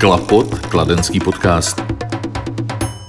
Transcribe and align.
Klapot, 0.00 0.58
kladenský 0.58 1.20
podcast. 1.20 1.82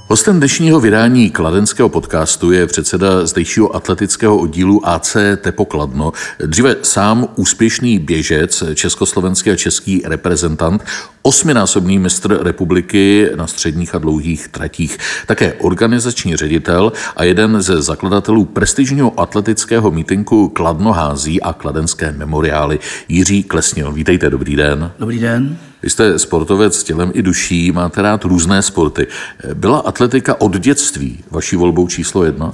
Hostem 0.07 0.37
dnešního 0.37 0.79
vydání 0.79 1.29
kladenského 1.29 1.89
podcastu 1.89 2.51
je 2.51 2.67
předseda 2.67 3.25
zdejšího 3.25 3.75
atletického 3.75 4.37
oddílu 4.37 4.87
AC 4.87 5.17
Tepokladno, 5.41 6.11
dříve 6.45 6.75
sám 6.81 7.27
úspěšný 7.35 7.99
běžec, 7.99 8.63
československý 8.73 9.51
a 9.51 9.55
český 9.55 10.01
reprezentant, 10.05 10.83
osminásobný 11.21 11.99
mistr 11.99 12.43
republiky 12.43 13.29
na 13.35 13.47
středních 13.47 13.95
a 13.95 13.97
dlouhých 13.97 14.47
tratích, 14.47 14.97
také 15.27 15.53
organizační 15.53 16.35
ředitel 16.35 16.91
a 17.15 17.23
jeden 17.23 17.61
ze 17.61 17.81
zakladatelů 17.81 18.45
prestižního 18.45 19.19
atletického 19.19 19.91
mítinku 19.91 20.49
Kladno 20.49 20.93
hází 20.93 21.41
a 21.41 21.53
kladenské 21.53 22.11
memoriály 22.11 22.79
Jiří 23.07 23.43
Klesnil. 23.43 23.93
Vítejte, 23.93 24.29
dobrý 24.29 24.55
den. 24.55 24.91
Dobrý 24.99 25.19
den. 25.19 25.57
Vy 25.83 25.89
jste 25.89 26.19
sportovec 26.19 26.75
s 26.75 26.83
tělem 26.83 27.11
i 27.13 27.21
duší, 27.21 27.71
máte 27.71 28.01
rád 28.01 28.23
různé 28.23 28.61
sporty. 28.61 29.07
Byla 29.53 29.79
atletika 29.79 30.41
od 30.41 30.57
dětství 30.57 31.19
vaší 31.31 31.55
volbou 31.55 31.87
číslo 31.87 32.23
jedna? 32.23 32.53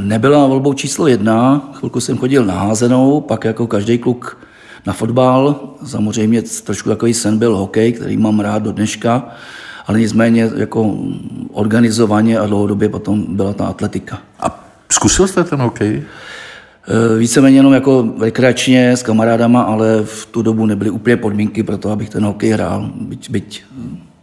Nebyla 0.00 0.46
volbou 0.46 0.72
číslo 0.72 1.06
jedna, 1.06 1.70
chvilku 1.74 2.00
jsem 2.00 2.18
chodil 2.18 2.44
na 2.44 2.54
házenou, 2.54 3.20
pak 3.20 3.44
jako 3.44 3.66
každý 3.66 3.98
kluk 3.98 4.38
na 4.86 4.92
fotbal. 4.92 5.60
Samozřejmě 5.86 6.42
trošku 6.42 6.88
takový 6.88 7.14
sen 7.14 7.38
byl 7.38 7.56
hokej, 7.56 7.92
který 7.92 8.16
mám 8.16 8.40
rád 8.40 8.62
do 8.62 8.72
dneška, 8.72 9.28
ale 9.86 10.00
nicméně 10.00 10.50
jako 10.56 10.96
organizovaně 11.52 12.38
a 12.38 12.46
dlouhodobě 12.46 12.88
potom 12.88 13.36
byla 13.36 13.52
ta 13.52 13.66
atletika. 13.66 14.18
A 14.40 14.68
zkusil 14.92 15.26
jste 15.26 15.44
ten 15.44 15.60
hokej? 15.60 16.02
Eh, 16.88 17.18
víceméně 17.18 17.58
jenom 17.58 17.72
jako 17.72 18.14
rekreačně 18.20 18.92
s 18.92 19.02
kamarádama, 19.02 19.62
ale 19.62 20.02
v 20.04 20.26
tu 20.26 20.42
dobu 20.42 20.66
nebyly 20.66 20.90
úplně 20.90 21.16
podmínky 21.16 21.62
pro 21.62 21.78
to, 21.78 21.90
abych 21.90 22.10
ten 22.10 22.24
hokej 22.24 22.50
hrál, 22.50 22.90
byť, 23.00 23.30
byť 23.30 23.62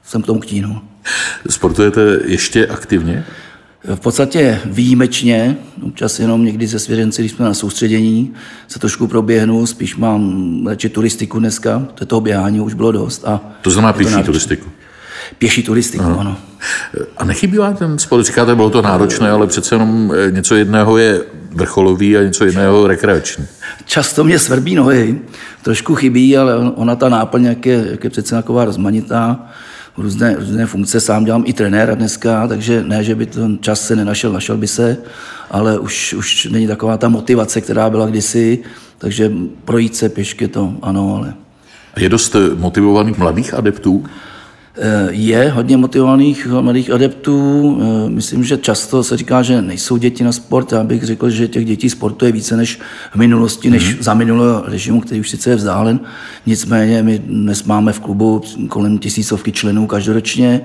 jsem 0.04 0.22
k 0.22 0.26
tomu 0.26 0.40
ktínu. 0.40 0.82
Sportujete 1.50 2.20
ještě 2.26 2.68
aktivně? 2.68 3.26
V 3.96 4.00
podstatě 4.00 4.60
výjimečně, 4.66 5.58
občas 5.82 6.20
jenom 6.20 6.46
někdy 6.46 6.68
se 6.68 6.80
svěřenci, 6.80 7.22
když 7.22 7.32
jsme 7.32 7.46
na 7.46 7.54
soustředění, 7.54 8.34
se 8.68 8.80
trošku 8.80 9.08
proběhnu, 9.08 9.66
spíš 9.66 9.96
mám 9.96 10.68
radši 10.68 10.90
turistiku 10.90 11.40
dneska, 11.40 11.88
to 11.96 12.04
je 12.04 12.08
toho 12.08 12.22
běhání 12.22 12.62
už 12.62 12.74
bylo 12.74 12.92
dost. 12.92 13.26
A 13.26 13.42
to 13.62 13.72
znamená 13.72 13.94
pěší 13.94 14.24
turistiku? 14.24 14.70
Pěší 15.38 15.64
turistiku, 15.64 16.04
Aha. 16.04 16.16
ano. 16.20 16.38
A 17.18 17.26
nechybí 17.26 17.58
vám 17.58 17.76
ten 17.76 18.00
sport? 18.00 18.26
Říkáte, 18.26 18.56
bylo 18.56 18.70
to 18.70 18.82
náročné, 18.82 19.32
ale 19.32 19.48
přece 19.48 19.76
jenom 19.76 20.14
eh, 20.16 20.32
něco 20.32 20.56
jedného 20.56 20.98
je 20.98 21.22
vrcholový 21.54 22.18
a 22.18 22.24
něco 22.24 22.46
jiného 22.46 22.88
rekreační. 22.88 23.46
Často 23.86 24.24
mě 24.24 24.40
svrbí 24.40 24.76
nohy, 24.76 25.22
trošku 25.62 25.96
chybí, 25.96 26.38
ale 26.38 26.72
ona 26.72 26.96
ta 26.96 27.10
náplň, 27.10 27.44
jak 27.44 27.66
je, 27.66 27.88
jak 27.92 28.04
je 28.04 28.10
přece 28.10 28.36
taková 28.36 28.66
rozmanitá, 28.66 29.40
různé, 29.98 30.36
různé 30.36 30.66
funkce, 30.66 31.00
sám 31.00 31.26
dělám 31.26 31.44
i 31.46 31.54
trenéra 31.54 31.96
dneska, 31.96 32.48
takže 32.48 32.84
ne, 32.88 33.04
že 33.04 33.16
by 33.16 33.26
ten 33.26 33.58
čas 33.62 33.88
se 33.88 33.96
nenašel, 33.96 34.34
našel 34.34 34.58
by 34.58 34.68
se, 34.68 34.98
ale 35.52 35.80
už, 35.80 36.14
už 36.14 36.46
není 36.52 36.68
taková 36.68 36.98
ta 36.98 37.10
motivace, 37.10 37.62
která 37.62 37.90
byla 37.90 38.06
kdysi, 38.06 38.60
takže 38.98 39.32
projít 39.66 39.96
se 39.96 40.10
pěšky 40.10 40.48
to 40.48 40.74
ano, 40.82 41.16
ale... 41.16 41.34
Je 41.98 42.10
dost 42.10 42.36
motivovaných 42.56 43.18
mladých 43.18 43.54
adeptů? 43.54 44.06
Eh, 44.78 45.08
je 45.12 45.50
hodně 45.50 45.78
motivovaných 45.78 46.48
mladých 46.48 46.92
adeptů. 46.92 47.78
Eh, 47.82 48.10
myslím, 48.10 48.44
že 48.44 48.58
často 48.58 49.04
se 49.04 49.18
říká, 49.18 49.42
že 49.42 49.62
nejsou 49.62 49.98
děti 49.98 50.24
na 50.24 50.32
sport. 50.32 50.72
Já 50.72 50.84
bych 50.84 51.04
řekl, 51.04 51.30
že 51.30 51.48
těch 51.48 51.66
dětí 51.66 51.90
sportuje 51.90 52.32
více 52.32 52.58
než 52.58 52.80
v 53.12 53.16
minulosti, 53.16 53.70
než 53.70 53.96
mm-hmm. 53.96 54.02
za 54.02 54.14
minulého 54.14 54.64
režimu, 54.68 55.02
který 55.02 55.20
už 55.20 55.30
sice 55.30 55.50
je 55.50 55.56
vzdálen. 55.56 56.00
Nicméně 56.46 57.04
my 57.04 57.20
dnes 57.20 57.64
máme 57.64 57.94
v 57.94 58.00
klubu 58.00 58.42
kolem 58.68 58.98
tisícovky 58.98 59.52
členů 59.52 59.88
každoročně. 59.88 60.62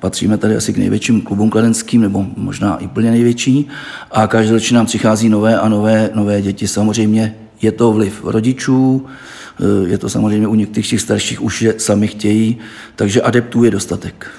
Patříme 0.00 0.38
tady 0.38 0.56
asi 0.56 0.72
k 0.72 0.78
největším 0.78 1.20
klubům 1.20 1.50
kladenským, 1.50 2.00
nebo 2.00 2.26
možná 2.36 2.76
i 2.76 2.88
plně 2.88 3.10
největší. 3.10 3.68
A 4.10 4.26
každoročně 4.26 4.76
nám 4.76 4.86
přichází 4.86 5.28
nové 5.28 5.58
a 5.58 5.68
nové, 5.68 6.10
nové 6.14 6.42
děti. 6.42 6.68
Samozřejmě 6.68 7.34
je 7.62 7.72
to 7.72 7.92
vliv 7.92 8.24
rodičů, 8.24 9.06
Eh, 9.06 9.37
je 9.86 9.98
to 9.98 10.08
samozřejmě 10.08 10.48
u 10.48 10.54
některých 10.54 10.90
těch 10.90 11.00
starších 11.00 11.42
už 11.42 11.62
je 11.62 11.74
sami 11.78 12.08
chtějí, 12.08 12.58
takže 12.96 13.22
adeptů 13.22 13.64
je 13.64 13.70
dostatek. 13.70 14.30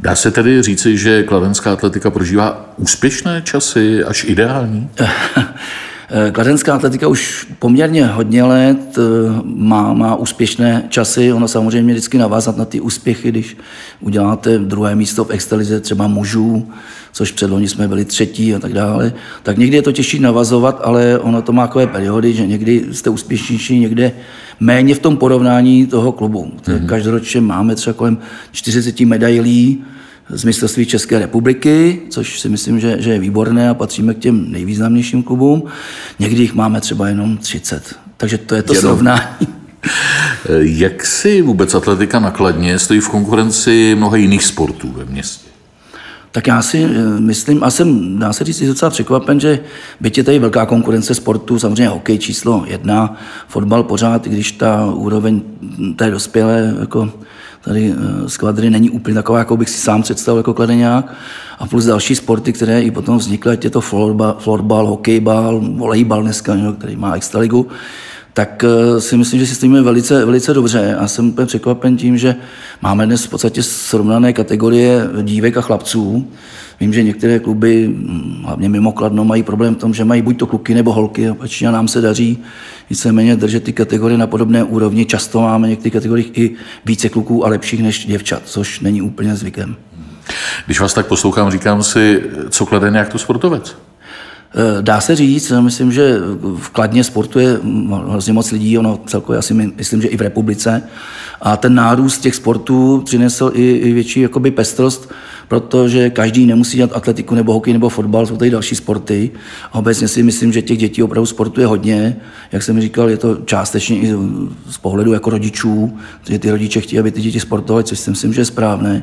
Dá 0.00 0.14
se 0.14 0.30
tedy 0.30 0.62
říci, 0.62 0.96
že 0.98 1.22
kladenská 1.22 1.72
atletika 1.72 2.10
prožívá 2.10 2.74
úspěšné 2.76 3.42
časy, 3.42 4.04
až 4.04 4.24
ideální? 4.24 4.90
Eh, 6.12 6.30
kladenská 6.30 6.74
atletika 6.74 7.08
už 7.08 7.46
poměrně 7.58 8.06
hodně 8.06 8.44
let 8.44 8.98
eh, 8.98 9.02
má, 9.44 9.92
má 9.92 10.14
úspěšné 10.14 10.84
časy. 10.88 11.32
Ono 11.32 11.48
samozřejmě 11.48 11.92
vždycky 11.92 12.18
navázat 12.18 12.56
na 12.56 12.64
ty 12.64 12.80
úspěchy, 12.80 13.28
když 13.28 13.56
uděláte 14.00 14.58
druhé 14.58 14.94
místo 14.94 15.24
v 15.24 15.30
extralize 15.30 15.80
třeba 15.80 16.06
mužů, 16.06 16.68
což 17.12 17.32
předloni 17.32 17.68
jsme 17.68 17.88
byli 17.88 18.04
třetí 18.04 18.54
a 18.54 18.58
tak 18.58 18.72
dále, 18.72 19.12
tak 19.42 19.58
někdy 19.58 19.76
je 19.76 19.82
to 19.82 19.92
těžší 19.92 20.18
navazovat, 20.18 20.80
ale 20.84 21.18
ono 21.18 21.42
to 21.42 21.52
má 21.52 21.66
takové 21.66 21.86
periody, 21.86 22.32
že 22.32 22.46
někdy 22.46 22.84
jste 22.92 23.10
úspěšnější, 23.10 23.78
někde 23.78 24.12
méně 24.60 24.94
v 24.94 24.98
tom 24.98 25.16
porovnání 25.16 25.86
toho 25.86 26.12
klubu. 26.12 26.52
Mm-hmm. 26.62 26.86
Každoročně 26.86 27.40
máme 27.40 27.74
třeba 27.74 27.94
kolem 27.94 28.18
40 28.52 29.00
medailí, 29.00 29.84
z 30.32 30.44
mistrovství 30.44 30.86
České 30.86 31.18
republiky, 31.18 32.02
což 32.10 32.40
si 32.40 32.48
myslím, 32.48 32.80
že, 32.80 32.96
že 32.98 33.12
je 33.12 33.18
výborné 33.18 33.68
a 33.68 33.74
patříme 33.74 34.14
k 34.14 34.18
těm 34.18 34.52
nejvýznamnějším 34.52 35.22
klubům. 35.22 35.64
Někdy 36.18 36.42
jich 36.42 36.54
máme 36.54 36.80
třeba 36.80 37.08
jenom 37.08 37.38
30. 37.38 37.94
Takže 38.16 38.38
to 38.38 38.54
je 38.54 38.62
to 38.62 38.74
jenom. 38.74 38.82
srovnání. 38.82 39.48
Jak 40.60 41.06
si 41.06 41.42
vůbec 41.42 41.74
atletika 41.74 42.20
nakladně 42.20 42.78
stojí 42.78 43.00
v 43.00 43.08
konkurenci 43.08 43.94
mnoha 43.98 44.16
jiných 44.16 44.44
sportů 44.44 44.92
ve 44.92 45.04
městě? 45.04 45.50
Tak 46.32 46.46
já 46.46 46.62
si 46.62 46.84
eh, 46.84 47.20
myslím, 47.20 47.64
a 47.64 47.70
jsem, 47.70 48.18
dá 48.18 48.32
se 48.32 48.44
říct, 48.44 48.62
docela 48.62 48.90
překvapen, 48.90 49.40
že 49.40 49.60
byť 50.00 50.18
je 50.18 50.24
tady 50.24 50.38
velká 50.38 50.66
konkurence 50.66 51.14
sportu, 51.14 51.58
samozřejmě 51.58 51.88
hokej 51.88 52.18
číslo 52.18 52.64
jedna, 52.66 53.16
fotbal 53.48 53.82
pořád, 53.82 54.26
když 54.26 54.52
ta 54.52 54.86
úroveň 54.86 55.40
té 55.96 56.10
dospělé 56.10 56.74
jako 56.80 57.12
tady 57.64 57.94
eh, 57.96 58.28
z 58.28 58.36
kvadry 58.36 58.70
není 58.70 58.90
úplně 58.90 59.14
taková, 59.14 59.38
jako 59.38 59.56
bych 59.56 59.70
si 59.70 59.78
sám 59.78 60.02
představil 60.02 60.38
jako 60.38 60.54
kladeňák. 60.54 61.14
A 61.58 61.66
plus 61.66 61.84
další 61.84 62.14
sporty, 62.14 62.52
které 62.52 62.82
i 62.82 62.90
potom 62.90 63.18
vznikly, 63.18 63.52
ať 63.52 63.64
je 63.64 63.70
to 63.70 63.80
florbal, 63.80 64.36
florbal 64.38 64.86
hokejbal, 64.86 65.60
volejbal 65.60 66.22
dneska, 66.22 66.56
který 66.78 66.96
má 66.96 67.14
extraligu, 67.14 67.68
tak 68.34 68.64
eh, 68.64 69.00
si 69.00 69.16
myslím, 69.16 69.40
že 69.40 69.46
si 69.46 69.54
stojíme 69.54 69.82
velice, 69.82 70.24
velice 70.24 70.54
dobře 70.54 70.94
a 70.94 71.08
jsem 71.08 71.28
úplně 71.28 71.46
překvapen 71.46 71.96
tím, 71.96 72.18
že 72.18 72.36
máme 72.82 73.06
dnes 73.06 73.24
v 73.24 73.28
podstatě 73.28 73.62
srovnané 73.62 74.32
kategorie 74.32 75.08
dívek 75.22 75.56
a 75.56 75.60
chlapců. 75.60 76.28
Vím, 76.80 76.92
že 76.92 77.02
některé 77.02 77.38
kluby, 77.38 77.86
hm, 77.88 78.42
hlavně 78.44 78.68
mimo 78.68 78.92
Kladno, 78.92 79.24
mají 79.24 79.42
problém 79.42 79.74
v 79.74 79.78
tom, 79.78 79.94
že 79.94 80.04
mají 80.04 80.22
buď 80.22 80.38
to 80.38 80.46
kluky 80.46 80.74
nebo 80.74 80.92
holky 80.92 81.28
a 81.28 81.36
a 81.68 81.70
nám 81.70 81.88
se 81.88 82.00
daří 82.00 82.38
víceméně 82.90 83.36
držet 83.36 83.64
ty 83.64 83.72
kategorie 83.72 84.18
na 84.18 84.26
podobné 84.26 84.64
úrovni. 84.64 85.04
Často 85.04 85.40
máme 85.40 85.68
některé 85.68 85.90
kategoriích 85.90 86.38
i 86.38 86.54
více 86.84 87.08
kluků 87.08 87.46
a 87.46 87.48
lepších 87.48 87.82
než 87.82 88.06
děvčat, 88.06 88.42
což 88.44 88.80
není 88.80 89.02
úplně 89.02 89.36
zvykem. 89.36 89.76
Když 90.66 90.80
vás 90.80 90.94
tak 90.94 91.06
poslouchám, 91.06 91.50
říkám 91.50 91.82
si, 91.82 92.22
co 92.50 92.66
klade 92.66 92.90
nějak 92.90 93.08
to 93.08 93.18
sportovec? 93.18 93.76
Eh, 94.54 94.82
dá 94.82 95.00
se 95.00 95.16
říct, 95.16 95.52
myslím, 95.60 95.92
že 95.92 96.18
v 96.56 96.70
Kladně 96.70 97.04
sportuje 97.04 97.60
hrozně 98.08 98.32
moc 98.32 98.50
lidí, 98.50 98.78
ono 98.78 99.00
celkově 99.06 99.38
asi 99.38 99.54
myslím, 99.54 100.02
že 100.02 100.08
i 100.08 100.16
v 100.16 100.20
republice. 100.20 100.82
A 101.40 101.56
ten 101.56 101.74
nárůst 101.74 102.18
těch 102.18 102.34
sportů 102.34 103.02
přinesl 103.04 103.50
i, 103.54 103.70
i 103.70 103.92
větší 103.92 104.20
jakoby 104.20 104.50
pestrost, 104.50 105.10
protože 105.48 106.10
každý 106.10 106.46
nemusí 106.46 106.76
dělat 106.76 106.90
atletiku 106.94 107.34
nebo 107.34 107.52
hokej 107.52 107.72
nebo 107.72 107.88
fotbal, 107.88 108.26
jsou 108.26 108.36
tady 108.36 108.50
další 108.50 108.74
sporty. 108.74 109.30
A 109.72 109.78
obecně 109.78 110.08
si 110.08 110.22
myslím, 110.22 110.52
že 110.52 110.62
těch 110.62 110.78
dětí 110.78 111.02
opravdu 111.02 111.26
sportuje 111.26 111.66
hodně. 111.66 112.16
Jak 112.52 112.62
jsem 112.62 112.80
říkal, 112.80 113.10
je 113.10 113.16
to 113.16 113.36
částečně 113.36 113.96
i 113.96 114.14
z 114.70 114.78
pohledu 114.78 115.12
jako 115.12 115.30
rodičů, 115.30 115.98
že 116.30 116.38
ty 116.38 116.50
rodiče 116.50 116.80
chtějí, 116.80 117.00
aby 117.00 117.10
ty 117.10 117.20
děti 117.20 117.40
sportovaly, 117.40 117.84
což 117.84 117.98
si 117.98 118.10
myslím, 118.10 118.32
že 118.32 118.40
je 118.40 118.44
správné. 118.44 119.02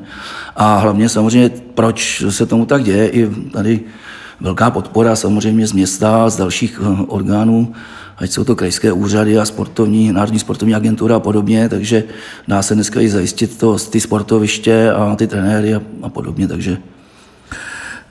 A 0.55 0.77
hlavně 0.77 1.09
samozřejmě, 1.09 1.51
proč 1.73 2.23
se 2.29 2.45
tomu 2.45 2.65
tak 2.65 2.83
děje, 2.83 3.09
i 3.09 3.29
tady 3.51 3.79
velká 4.39 4.71
podpora 4.71 5.15
samozřejmě 5.15 5.67
z 5.67 5.73
města, 5.73 6.29
z 6.29 6.37
dalších 6.37 6.81
eh, 6.81 7.03
orgánů, 7.07 7.73
ať 8.17 8.31
jsou 8.31 8.43
to 8.43 8.55
krajské 8.55 8.91
úřady 8.91 9.37
a 9.37 9.45
sportovní, 9.45 10.11
národní 10.11 10.39
sportovní 10.39 10.75
agentura 10.75 11.15
a 11.15 11.19
podobně, 11.19 11.69
takže 11.69 12.03
dá 12.47 12.61
se 12.61 12.75
dneska 12.75 13.01
i 13.01 13.09
zajistit 13.09 13.57
to, 13.57 13.77
ty 13.77 13.99
sportoviště 13.99 14.91
a 14.91 15.15
ty 15.15 15.27
trenéry 15.27 15.75
a, 15.75 15.81
a 16.01 16.09
podobně, 16.09 16.47
takže 16.47 16.77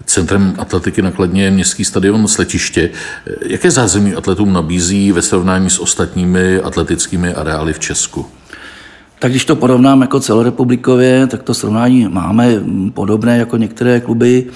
Centrem 0.06 0.54
atletiky 0.58 1.02
nakladně 1.02 1.44
je 1.44 1.50
městský 1.50 1.84
stadion 1.84 2.28
Sletiště. 2.28 2.90
Jaké 3.46 3.70
zázemí 3.70 4.14
atletům 4.14 4.52
nabízí 4.52 5.12
ve 5.12 5.22
srovnání 5.22 5.70
s 5.70 5.78
ostatními 5.78 6.60
atletickými 6.60 7.34
areály 7.34 7.72
v 7.72 7.78
Česku? 7.78 8.26
Tak 9.18 9.30
když 9.30 9.44
to 9.44 9.56
porovnám 9.56 10.00
jako 10.00 10.20
celorepublikově, 10.20 11.26
tak 11.26 11.42
to 11.42 11.54
srovnání 11.54 12.08
máme 12.08 12.50
podobné 12.94 13.38
jako 13.38 13.56
některé 13.56 14.00
kluby. 14.00 14.46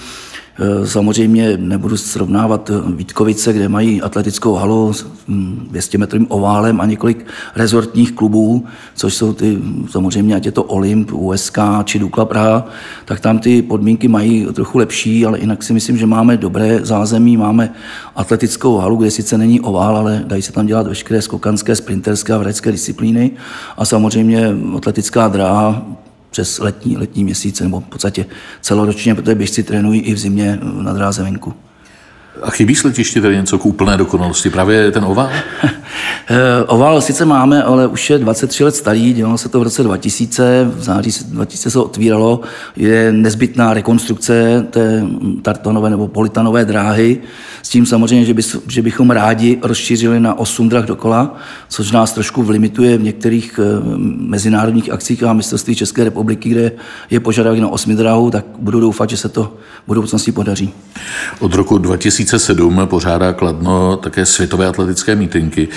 Eh, 0.59 0.87
samozřejmě 0.87 1.57
nebudu 1.57 1.97
srovnávat 1.97 2.71
Vítkovice, 2.95 3.53
kde 3.53 3.69
mají 3.69 4.01
atletickou 4.01 4.55
halu 4.55 4.93
s 4.93 5.05
200 5.27 5.97
hm, 5.97 5.99
metrovým 5.99 6.27
oválem 6.29 6.81
a 6.81 6.85
několik 6.85 7.25
rezortních 7.55 8.11
klubů, 8.11 8.65
což 8.95 9.13
jsou 9.13 9.33
ty 9.33 9.59
samozřejmě, 9.89 10.35
ať 10.35 10.45
je 10.45 10.51
to 10.51 10.63
Olymp, 10.63 11.11
USK 11.13 11.57
či 11.83 11.99
Dukla 11.99 12.25
Praha, 12.25 12.67
tak 13.05 13.19
tam 13.19 13.39
ty 13.39 13.61
podmínky 13.61 14.07
mají 14.07 14.47
trochu 14.53 14.77
lepší, 14.77 15.25
ale 15.25 15.39
jinak 15.39 15.63
si 15.63 15.73
myslím, 15.73 15.97
že 15.97 16.05
máme 16.05 16.37
dobré 16.37 16.79
zázemí, 16.83 17.37
máme 17.37 17.73
atletickou 18.15 18.77
halu, 18.77 18.95
kde 18.95 19.11
sice 19.11 19.37
není 19.37 19.61
ovál, 19.61 19.97
ale 19.97 20.23
dají 20.27 20.41
se 20.41 20.51
tam 20.51 20.65
dělat 20.65 20.87
veškeré 20.87 21.21
skokanské, 21.21 21.75
sprinterské 21.75 22.33
a 22.33 22.37
vrecké 22.37 22.71
disciplíny. 22.71 23.31
A 23.77 23.85
samozřejmě 23.85 24.55
atletická 24.75 25.27
dráha 25.27 25.85
přes 26.31 26.59
letní, 26.59 26.97
letní 26.97 27.23
měsíce, 27.23 27.63
nebo 27.63 27.79
v 27.79 27.85
podstatě 27.85 28.25
celoročně, 28.61 29.15
protože 29.15 29.35
běžci 29.35 29.63
trénují 29.63 30.01
i 30.01 30.13
v 30.13 30.17
zimě 30.17 30.59
na 30.81 30.93
dráze 30.93 31.23
venku. 31.23 31.53
A 32.41 32.51
chybí 32.51 32.75
s 32.75 32.83
letiště 32.83 33.21
tady 33.21 33.35
něco 33.35 33.59
k 33.59 33.65
úplné 33.65 33.97
dokonalosti? 33.97 34.49
Právě 34.49 34.91
ten 34.91 35.05
oval? 35.05 35.29
Eh, 36.29 36.63
oval 36.63 37.01
sice 37.01 37.25
máme, 37.25 37.63
ale 37.63 37.87
už 37.87 38.09
je 38.09 38.17
23 38.17 38.63
let 38.63 38.75
starý, 38.75 39.13
dělalo 39.13 39.37
se 39.37 39.49
to 39.49 39.59
v 39.59 39.63
roce 39.63 39.83
2000, 39.83 40.71
v 40.75 40.83
září 40.83 41.11
2000 41.25 41.69
se 41.69 41.79
otvíralo, 41.79 42.41
je 42.75 43.11
nezbytná 43.11 43.73
rekonstrukce 43.73 44.65
té 44.69 45.03
tartanové 45.41 45.89
nebo 45.89 46.07
politanové 46.07 46.65
dráhy, 46.65 47.21
s 47.63 47.69
tím 47.69 47.85
samozřejmě, 47.85 48.25
že, 48.25 48.33
by, 48.33 48.41
že 48.67 48.81
bychom 48.81 49.11
rádi 49.11 49.59
rozšířili 49.63 50.19
na 50.19 50.39
8 50.39 50.69
drah 50.69 50.85
dokola, 50.85 51.37
což 51.69 51.91
nás 51.91 52.11
trošku 52.11 52.43
vlimituje 52.43 52.97
v 52.97 53.03
některých 53.03 53.59
eh, 53.63 53.81
mezinárodních 54.17 54.91
akcích 54.91 55.23
a 55.23 55.33
mistrovství 55.33 55.75
České 55.75 56.03
republiky, 56.03 56.49
kde 56.49 56.71
je 57.09 57.19
požadavek 57.19 57.59
na 57.59 57.69
8 57.69 57.95
drahů, 57.95 58.31
tak 58.31 58.45
budu 58.59 58.79
doufat, 58.79 59.09
že 59.09 59.17
se 59.17 59.29
to 59.29 59.43
v 59.83 59.87
budoucnosti 59.87 60.31
podaří. 60.31 60.73
Od 61.39 61.53
roku 61.53 61.77
2007 62.23 62.87
pořádá 62.87 63.33
Kladno 63.33 63.97
také 63.97 64.25
světové 64.25 64.67
atletické 64.67 65.15
mítinky. 65.15 65.67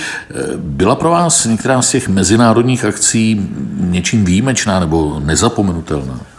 Byla 0.56 0.94
pro 0.94 1.10
vás 1.10 1.44
některá 1.44 1.82
z 1.82 1.90
těch 1.90 2.08
mezinárodních 2.08 2.84
akcí 2.84 3.50
něčím 3.80 4.24
výjimečná 4.24 4.80
nebo 4.80 5.20
nezapomenutelná? 5.24 6.33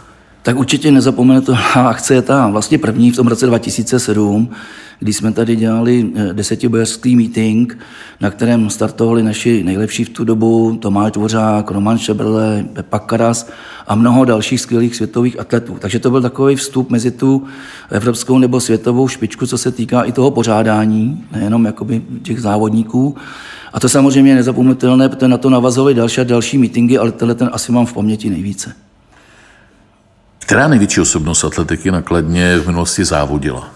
Tak 0.46 0.58
určitě 0.58 0.90
nezapomenutelná 0.90 1.60
akce 1.74 2.14
je 2.14 2.22
ta 2.22 2.48
vlastně 2.48 2.78
první 2.78 3.10
v 3.10 3.16
tom 3.16 3.26
roce 3.26 3.46
2007, 3.46 4.50
kdy 4.98 5.12
jsme 5.12 5.32
tady 5.32 5.56
dělali 5.56 6.10
eh, 6.14 6.32
desetibojařský 6.32 7.16
meeting, 7.16 7.78
na 8.20 8.30
kterém 8.30 8.70
startovali 8.70 9.22
naši 9.22 9.62
nejlepší 9.64 10.04
v 10.04 10.08
tu 10.08 10.24
dobu 10.24 10.78
Tomáš 10.80 11.12
Dvořák, 11.12 11.70
Roman 11.70 11.98
Šebrle, 11.98 12.64
Pepa 12.72 12.98
Karas 12.98 13.50
a 13.86 13.94
mnoho 13.94 14.24
dalších 14.24 14.60
skvělých 14.60 14.96
světových 14.96 15.40
atletů. 15.40 15.76
Takže 15.80 15.98
to 15.98 16.10
byl 16.10 16.22
takový 16.22 16.56
vstup 16.56 16.90
mezi 16.90 17.10
tu 17.10 17.44
evropskou 17.90 18.38
nebo 18.38 18.60
světovou 18.60 19.08
špičku, 19.08 19.46
co 19.46 19.58
se 19.58 19.72
týká 19.72 20.02
i 20.02 20.12
toho 20.12 20.30
pořádání, 20.30 21.24
nejenom 21.32 21.64
jakoby 21.64 22.02
těch 22.22 22.40
závodníků. 22.40 23.16
A 23.72 23.80
to 23.80 23.88
samozřejmě 23.88 24.30
je 24.30 24.34
nezapomenutelné, 24.34 25.08
protože 25.08 25.28
na 25.28 25.38
to 25.38 25.50
navazovaly 25.50 25.94
další 25.94 26.20
a 26.20 26.24
další 26.24 26.58
meetingy, 26.58 26.98
ale 26.98 27.12
tenhle 27.12 27.34
ten 27.34 27.50
asi 27.52 27.72
mám 27.72 27.86
v 27.86 27.92
paměti 27.92 28.30
nejvíce. 28.30 28.85
Která 30.46 30.68
největší 30.68 31.00
osobnost 31.00 31.44
atletiky 31.44 31.90
nakladně 31.90 32.58
v 32.58 32.66
minulosti 32.66 33.04
závodila? 33.04 33.70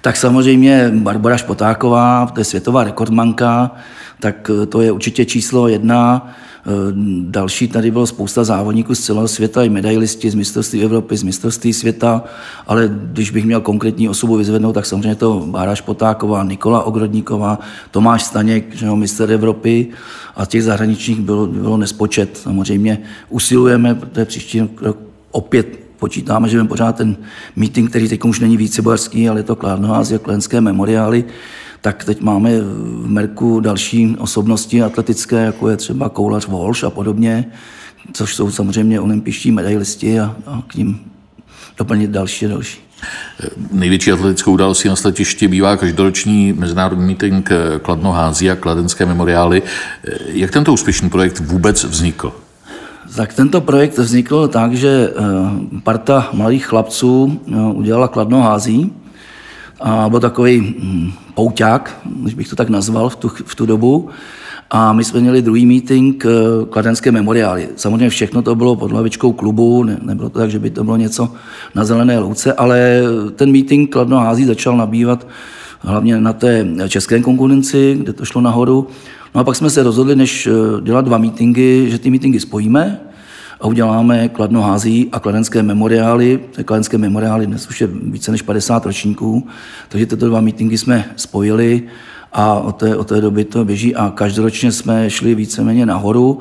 Tak 0.00 0.16
samozřejmě 0.16 0.90
Barbara 0.94 1.36
Špotáková, 1.36 2.26
to 2.26 2.40
je 2.40 2.44
světová 2.44 2.84
rekordmanka, 2.84 3.70
tak 4.20 4.50
to 4.68 4.80
je 4.80 4.92
určitě 4.92 5.24
číslo 5.24 5.68
jedna. 5.68 6.32
Eh, 6.66 6.92
další 7.20 7.68
tady 7.68 7.90
bylo 7.90 8.06
spousta 8.06 8.44
závodníků 8.44 8.94
z 8.94 9.00
celého 9.00 9.28
světa, 9.28 9.62
i 9.62 9.68
medailisti 9.68 10.30
z 10.30 10.34
mistrovství 10.34 10.82
Evropy, 10.82 11.16
z 11.16 11.22
mistrovství 11.22 11.72
světa, 11.72 12.24
ale 12.66 12.90
když 13.12 13.30
bych 13.30 13.44
měl 13.44 13.60
konkrétní 13.60 14.08
osobu 14.08 14.36
vyzvednout, 14.36 14.72
tak 14.72 14.86
samozřejmě 14.86 15.14
to 15.14 15.44
Bára 15.46 15.74
Špotáková, 15.74 16.44
Nikola 16.44 16.82
Ogrodníková, 16.82 17.58
Tomáš 17.90 18.22
Staněk, 18.22 18.74
že 18.74 18.86
jo, 18.86 18.96
mistr 18.96 19.30
Evropy 19.30 19.86
a 20.36 20.46
těch 20.46 20.64
zahraničních 20.64 21.20
bylo, 21.20 21.46
bylo 21.46 21.76
nespočet. 21.76 22.36
Samozřejmě 22.36 22.98
usilujeme, 23.28 23.94
protože 23.94 24.24
příští 24.24 24.60
rok 24.80 24.98
opět 25.30 25.84
počítáme, 25.98 26.48
že 26.48 26.56
budeme 26.56 26.68
pořád 26.68 26.96
ten 26.96 27.16
meeting, 27.56 27.90
který 27.90 28.08
teď 28.08 28.24
už 28.24 28.40
není 28.40 28.56
vícebojarský, 28.56 29.28
ale 29.28 29.40
je 29.40 29.44
to 29.44 29.56
Klárno 29.56 29.94
Ázie, 29.94 30.18
Klenské 30.18 30.60
memoriály, 30.60 31.24
tak 31.84 32.04
teď 32.04 32.20
máme 32.20 32.60
v 32.60 33.06
Merku 33.06 33.60
další 33.60 34.16
osobnosti 34.18 34.82
atletické, 34.82 35.36
jako 35.36 35.68
je 35.68 35.76
třeba 35.76 36.08
Koulař 36.08 36.46
Volš 36.46 36.82
a 36.82 36.90
podobně, 36.90 37.44
což 38.12 38.34
jsou 38.34 38.50
samozřejmě 38.50 39.00
olympiští 39.00 39.50
medailisti 39.50 40.20
a, 40.20 40.36
a 40.46 40.62
k 40.66 40.74
ním 40.74 41.00
doplnit 41.78 42.10
další 42.10 42.46
a 42.46 42.48
další. 42.48 42.80
Největší 43.72 44.12
atletickou 44.12 44.52
událostí 44.52 44.88
na 44.88 44.96
sletišti 44.96 45.48
bývá 45.48 45.76
každoroční 45.76 46.52
mezinárodní 46.52 47.06
meeting 47.06 47.50
Kladno 47.82 48.12
Hází 48.12 48.50
a 48.50 48.56
Kladenské 48.56 49.06
memoriály. 49.06 49.62
Jak 50.26 50.50
tento 50.50 50.72
úspěšný 50.72 51.10
projekt 51.10 51.40
vůbec 51.40 51.84
vznikl? 51.84 52.32
Tak 53.16 53.34
tento 53.34 53.60
projekt 53.60 53.98
vznikl 53.98 54.48
tak, 54.48 54.72
že 54.72 54.88
eh, 54.88 55.22
parta 55.82 56.28
mladých 56.32 56.66
chlapců 56.66 57.40
eh, 57.48 57.56
udělala 57.60 58.08
Kladno 58.08 58.40
Hází 58.40 58.92
a 59.80 60.08
byl 60.08 60.20
takový 60.20 60.60
hm, 60.60 61.12
pouťák, 61.34 62.00
když 62.04 62.34
bych 62.34 62.48
to 62.48 62.56
tak 62.56 62.68
nazval 62.68 63.08
v 63.08 63.16
tu, 63.16 63.28
v 63.28 63.54
tu 63.54 63.66
dobu. 63.66 64.08
A 64.70 64.92
my 64.92 65.04
jsme 65.04 65.20
měli 65.20 65.42
druhý 65.42 65.66
meeting 65.66 66.26
eh, 66.26 66.30
Kladenské 66.70 67.12
memoriály. 67.12 67.68
Samozřejmě 67.76 68.08
všechno 68.08 68.42
to 68.42 68.54
bylo 68.54 68.76
pod 68.76 68.90
hlavičkou 68.90 69.32
klubu, 69.32 69.84
ne, 69.84 69.98
nebylo 70.02 70.30
to 70.30 70.38
tak, 70.38 70.50
že 70.50 70.58
by 70.58 70.70
to 70.70 70.84
bylo 70.84 70.96
něco 70.96 71.32
na 71.74 71.84
zelené 71.84 72.18
louce, 72.18 72.52
ale 72.52 73.02
ten 73.36 73.52
meeting 73.52 73.92
Kladno 73.92 74.16
hází 74.16 74.44
začal 74.44 74.76
nabývat 74.76 75.26
hlavně 75.80 76.20
na 76.20 76.32
té 76.32 76.66
české 76.88 77.20
konkurenci, 77.20 77.96
kde 77.98 78.12
to 78.12 78.24
šlo 78.24 78.40
nahoru. 78.40 78.86
No 79.34 79.40
a 79.40 79.44
pak 79.44 79.56
jsme 79.56 79.70
se 79.70 79.82
rozhodli, 79.82 80.16
než 80.16 80.46
eh, 80.46 80.80
dělat 80.82 81.04
dva 81.04 81.18
meetingy, 81.18 81.90
že 81.90 81.98
ty 81.98 82.10
meetingy 82.10 82.40
spojíme 82.40 83.00
a 83.60 83.66
uděláme 83.66 84.28
Kladno 84.28 84.62
hází 84.62 85.08
a 85.12 85.20
kladenské 85.20 85.62
memoriály. 85.62 86.40
Kladenské 86.64 86.98
memoriály 86.98 87.46
dnes 87.46 87.68
už 87.68 87.80
je 87.80 87.86
více 87.86 88.32
než 88.32 88.42
50 88.42 88.86
ročníků, 88.86 89.46
takže 89.88 90.06
tyto 90.06 90.28
dva 90.28 90.40
meetingy 90.40 90.78
jsme 90.78 91.04
spojili 91.16 91.82
a 92.32 92.54
od 92.54 92.76
té, 92.76 92.96
od 92.96 93.08
té 93.08 93.20
doby 93.20 93.44
to 93.44 93.64
běží 93.64 93.94
a 93.94 94.10
každoročně 94.10 94.72
jsme 94.72 95.10
šli 95.10 95.34
víceméně 95.34 95.86
nahoru. 95.86 96.40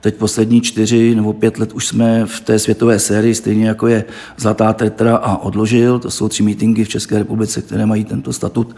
Teď 0.00 0.14
poslední 0.14 0.60
čtyři 0.60 1.14
nebo 1.14 1.32
pět 1.32 1.58
let 1.58 1.72
už 1.72 1.86
jsme 1.86 2.26
v 2.26 2.40
té 2.40 2.58
světové 2.58 2.98
sérii, 2.98 3.34
stejně 3.34 3.68
jako 3.68 3.86
je 3.86 4.04
Zlatá 4.36 4.72
tetra 4.72 5.16
a 5.16 5.36
Odložil. 5.36 5.98
To 5.98 6.10
jsou 6.10 6.28
tři 6.28 6.42
mítingy 6.42 6.84
v 6.84 6.88
České 6.88 7.18
republice, 7.18 7.62
které 7.62 7.86
mají 7.86 8.04
tento 8.04 8.32
statut 8.32 8.76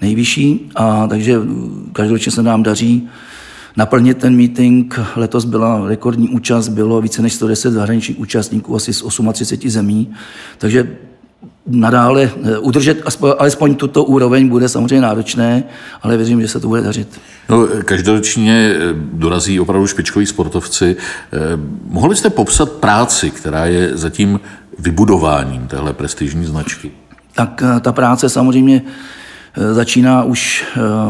nejvyšší. 0.00 0.70
A 0.74 1.06
takže 1.06 1.40
každoročně 1.92 2.32
se 2.32 2.42
nám 2.42 2.62
daří 2.62 3.08
naplnit 3.76 4.18
ten 4.18 4.36
meeting. 4.36 5.00
Letos 5.16 5.44
byla 5.44 5.88
rekordní 5.88 6.28
účast, 6.28 6.68
bylo 6.68 7.00
více 7.00 7.22
než 7.22 7.32
110 7.32 7.70
zahraničních 7.70 8.18
účastníků, 8.18 8.76
asi 8.76 8.92
z 8.92 9.02
38 9.32 9.70
zemí. 9.70 10.14
Takže 10.58 10.96
nadále 11.66 12.22
eh, 12.22 12.58
udržet 12.58 13.02
aspoň, 13.04 13.32
alespoň 13.38 13.74
tuto 13.74 14.04
úroveň 14.04 14.48
bude 14.48 14.68
samozřejmě 14.68 15.00
náročné, 15.00 15.64
ale 16.02 16.16
věřím, 16.16 16.40
že 16.40 16.48
se 16.48 16.60
to 16.60 16.68
bude 16.68 16.82
dařit. 16.82 17.20
No, 17.48 17.66
každoročně 17.84 18.74
eh, 18.76 18.80
dorazí 19.12 19.60
opravdu 19.60 19.86
špičkoví 19.86 20.26
sportovci. 20.26 20.96
Eh, 21.32 21.38
mohli 21.88 22.16
jste 22.16 22.30
popsat 22.30 22.72
práci, 22.72 23.30
která 23.30 23.66
je 23.66 23.90
zatím 23.96 24.40
vybudováním 24.78 25.66
téhle 25.66 25.92
prestižní 25.92 26.44
značky? 26.44 26.90
Tak 27.34 27.62
ta 27.80 27.92
práce 27.92 28.28
samozřejmě 28.28 28.82
začíná 29.72 30.22
už 30.22 30.64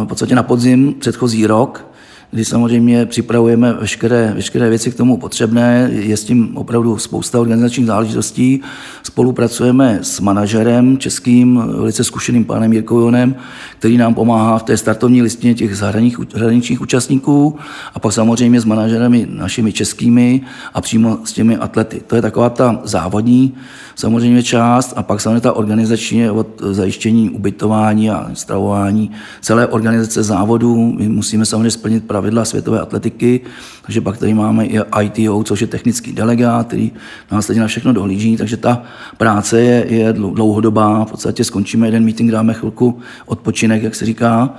v 0.04 0.06
podstatě 0.06 0.34
na 0.34 0.42
podzim 0.42 0.94
předchozí 0.94 1.46
rok, 1.46 1.93
kdy 2.34 2.44
samozřejmě 2.44 3.06
připravujeme 3.06 3.72
veškeré, 3.72 4.32
veškeré 4.34 4.68
věci 4.68 4.90
k 4.90 4.94
tomu 4.94 5.16
potřebné. 5.16 5.90
Je 5.92 6.16
s 6.16 6.24
tím 6.24 6.56
opravdu 6.56 6.98
spousta 6.98 7.40
organizačních 7.40 7.86
záležitostí. 7.86 8.60
Spolupracujeme 9.02 9.98
s 10.02 10.20
manažerem 10.20 10.98
českým, 10.98 11.62
velice 11.66 12.04
zkušeným 12.04 12.44
panem 12.44 12.72
Jirkou 12.72 13.00
Jonem, 13.00 13.34
který 13.78 13.96
nám 13.96 14.14
pomáhá 14.14 14.58
v 14.58 14.62
té 14.62 14.76
startovní 14.76 15.22
listině 15.22 15.54
těch 15.54 15.76
zahraničních 15.76 16.80
účastníků 16.80 17.56
a 17.94 17.98
pak 17.98 18.12
samozřejmě 18.12 18.60
s 18.60 18.64
manažerami 18.64 19.26
našimi 19.30 19.72
českými 19.72 20.40
a 20.74 20.80
přímo 20.80 21.18
s 21.24 21.32
těmi 21.32 21.56
atlety. 21.56 22.02
To 22.06 22.16
je 22.16 22.22
taková 22.22 22.50
ta 22.50 22.80
závodní 22.84 23.54
samozřejmě 23.94 24.42
část 24.42 24.92
a 24.96 25.02
pak 25.02 25.20
samozřejmě 25.20 25.40
ta 25.40 25.52
organizační 25.52 26.30
od 26.30 26.62
zajištění 26.70 27.30
ubytování 27.30 28.10
a 28.10 28.30
stravování 28.34 29.10
celé 29.40 29.66
organizace 29.66 30.22
závodů. 30.22 30.92
My 30.92 31.08
musíme 31.08 31.46
samozřejmě 31.46 31.70
splnit 31.70 32.04
pravidla 32.04 32.23
světové 32.42 32.80
atletiky, 32.80 33.40
takže 33.82 34.00
pak 34.00 34.16
tady 34.18 34.34
máme 34.34 34.66
i 34.66 34.80
ITO, 35.02 35.44
což 35.44 35.60
je 35.60 35.66
technický 35.66 36.12
delegát, 36.12 36.66
který 36.66 36.92
následně 37.32 37.60
na 37.60 37.66
všechno 37.66 37.92
dohlíží, 37.92 38.36
takže 38.36 38.56
ta 38.56 38.82
práce 39.16 39.60
je, 39.60 39.86
je 39.88 40.12
dlouhodobá. 40.12 41.04
V 41.04 41.10
podstatě 41.10 41.44
skončíme 41.44 41.86
jeden 41.86 42.04
meeting, 42.04 42.30
dáme 42.30 42.54
chvilku 42.54 42.98
odpočinek, 43.26 43.82
jak 43.82 43.94
se 43.94 44.06
říká, 44.06 44.54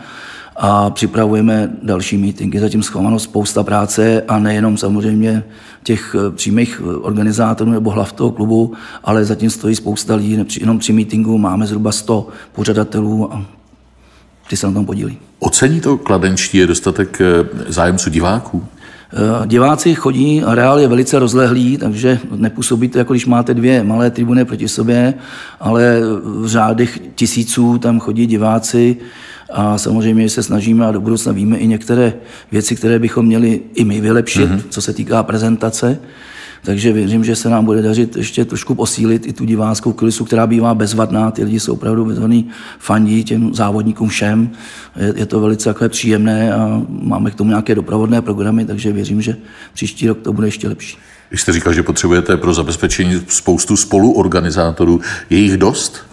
a 0.55 0.89
připravujeme 0.89 1.72
další 1.84 2.17
meetingy. 2.17 2.60
Zatím 2.60 2.84
schováno 2.84 3.19
spousta 3.19 3.63
práce 3.63 4.22
a 4.27 4.39
nejenom 4.39 4.77
samozřejmě 4.77 5.43
těch 5.84 6.15
eh, 6.19 6.31
přímých 6.31 6.81
eh, 6.84 6.95
organizátorů 6.95 7.72
nebo 7.72 7.89
hlav 7.89 8.12
toho 8.12 8.31
klubu, 8.31 8.74
ale 9.03 9.25
zatím 9.25 9.50
stojí 9.50 9.75
spousta 9.75 10.15
lidí. 10.15 10.45
Jenom 10.60 10.79
při 10.79 10.93
meetingu 10.93 11.38
máme 11.38 11.67
zhruba 11.67 11.91
100 11.91 12.27
pořadatelů 12.51 13.34
a 13.34 13.45
ty 14.49 14.57
se 14.57 14.67
na 14.67 14.73
tom 14.73 14.85
podílí. 14.85 15.17
Ocení 15.39 15.81
to 15.81 15.97
kladenčtí 15.97 16.57
je 16.57 16.67
dostatek 16.67 17.21
zájemců 17.67 18.09
diváků? 18.09 18.63
Diváci 19.45 19.95
chodí, 19.95 20.43
areál 20.43 20.79
je 20.79 20.87
velice 20.87 21.19
rozlehlý, 21.19 21.77
takže 21.77 22.19
nepůsobí 22.35 22.89
to, 22.89 22.97
jako 22.97 23.13
když 23.13 23.25
máte 23.25 23.53
dvě 23.53 23.83
malé 23.83 24.11
tribuny 24.11 24.45
proti 24.45 24.67
sobě, 24.67 25.13
ale 25.59 26.01
v 26.23 26.47
řádech 26.47 26.99
tisíců 27.15 27.77
tam 27.77 27.99
chodí 27.99 28.25
diváci 28.25 28.97
a 29.53 29.77
samozřejmě 29.77 30.29
se 30.29 30.43
snažíme 30.43 30.85
a 30.85 30.91
do 30.91 31.01
budoucna 31.01 31.31
víme 31.31 31.57
i 31.57 31.67
některé 31.67 32.13
věci, 32.51 32.75
které 32.75 32.99
bychom 32.99 33.25
měli 33.25 33.61
i 33.73 33.83
my 33.83 34.01
vylepšit, 34.01 34.49
mm-hmm. 34.49 34.61
co 34.69 34.81
se 34.81 34.93
týká 34.93 35.23
prezentace. 35.23 35.99
Takže 36.65 36.93
věřím, 36.93 37.24
že 37.24 37.36
se 37.36 37.50
nám 37.50 37.65
bude 37.65 37.81
dařit 37.81 38.15
ještě 38.15 38.45
trošku 38.45 38.75
posílit 38.75 39.25
i 39.27 39.34
tu 39.34 39.45
diváckou 39.45 39.93
kulisu, 39.93 40.25
která 40.25 40.48
bývá 40.48 40.74
bezvadná. 40.74 41.31
Ty 41.31 41.43
lidi 41.43 41.60
jsou 41.60 41.74
opravdu 41.74 42.05
bezvadní 42.05 42.50
fandí 42.79 43.24
těm 43.24 43.53
závodníkům 43.53 44.10
všem. 44.10 44.50
Je, 44.95 45.13
je 45.15 45.25
to 45.25 45.39
velice 45.39 45.69
takové 45.69 45.89
příjemné 45.89 46.53
a 46.53 46.81
máme 46.89 47.31
k 47.31 47.36
tomu 47.36 47.50
nějaké 47.50 47.75
doprovodné 47.75 48.22
programy, 48.22 48.65
takže 48.65 48.91
věřím, 48.91 49.22
že 49.22 49.38
příští 49.74 50.07
rok 50.07 50.22
to 50.22 50.34
bude 50.34 50.48
ještě 50.48 50.67
lepší. 50.67 50.98
Když 51.29 51.41
jste 51.41 51.53
říkal, 51.53 51.74
že 51.74 51.84
potřebujete 51.84 52.38
pro 52.38 52.53
zabezpečení 52.53 53.22
spoustu 53.27 53.77
spoluorganizátorů, 53.77 55.01
je 55.29 55.38
jich 55.38 55.57
dost? 55.57 56.05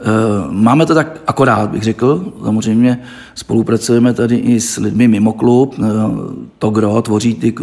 Eh, 0.00 0.04
máme 0.50 0.86
to 0.86 0.94
tak 0.94 1.20
akorát, 1.26 1.70
bych 1.70 1.82
řekl. 1.82 2.32
Samozřejmě 2.44 3.02
spolupracujeme 3.34 4.14
tady 4.14 4.36
i 4.36 4.60
s 4.60 4.76
lidmi 4.76 5.08
mimo 5.08 5.32
klub. 5.32 5.74
Eh, 5.78 5.84
to 6.58 6.70
gro 6.70 7.02
tvoří 7.02 7.34
ty 7.34 7.54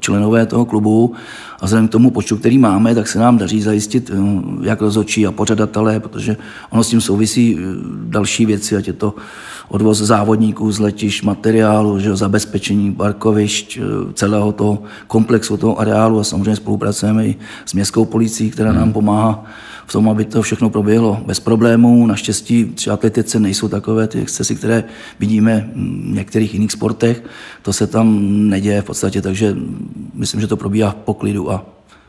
členové 0.00 0.46
toho 0.46 0.64
klubu 0.64 1.14
a 1.60 1.64
vzhledem 1.66 1.88
k 1.88 1.92
tomu 1.92 2.10
počtu, 2.10 2.36
který 2.36 2.58
máme, 2.58 2.94
tak 2.94 3.08
se 3.08 3.18
nám 3.18 3.38
daří 3.38 3.62
zajistit 3.62 4.10
eh, 4.10 4.16
jak 4.62 4.80
rozhodčí 4.80 5.26
a 5.26 5.32
pořadatelé, 5.32 6.00
protože 6.00 6.36
ono 6.70 6.84
s 6.84 6.88
tím 6.88 7.00
souvisí 7.00 7.58
další 8.04 8.46
věci, 8.46 8.76
ať 8.76 8.86
je 8.86 8.92
to 8.92 9.14
odvoz 9.68 9.98
závodníků 9.98 10.72
z 10.72 10.78
letišť, 10.78 11.22
materiálu, 11.22 11.98
že 11.98 12.16
zabezpečení 12.16 12.92
parkovišť, 12.92 13.78
celého 14.14 14.52
toho 14.52 14.82
komplexu, 15.06 15.56
toho 15.56 15.80
areálu 15.80 16.20
a 16.20 16.24
samozřejmě 16.24 16.56
spolupracujeme 16.56 17.26
i 17.26 17.36
s 17.66 17.74
městskou 17.74 18.04
policií, 18.04 18.50
která 18.50 18.72
nám 18.72 18.92
pomáhá 18.92 19.44
v 19.90 19.92
tom, 19.92 20.08
aby 20.08 20.24
to 20.24 20.42
všechno 20.42 20.70
proběhlo 20.70 21.20
bez 21.26 21.40
problémů. 21.40 22.06
Naštěstí 22.06 22.64
při 22.64 22.90
atletice 22.90 23.40
nejsou 23.40 23.68
takové 23.68 24.06
ty 24.06 24.20
excesy, 24.20 24.54
které 24.54 24.84
vidíme 25.18 25.70
v 25.74 26.14
některých 26.14 26.54
jiných 26.54 26.72
sportech. 26.72 27.22
To 27.62 27.72
se 27.72 27.86
tam 27.86 28.18
neděje 28.48 28.82
v 28.82 28.84
podstatě, 28.84 29.22
takže 29.22 29.56
myslím, 30.14 30.40
že 30.40 30.46
to 30.46 30.56
probíhá 30.56 30.90
v 30.90 30.94
poklidu 30.94 31.49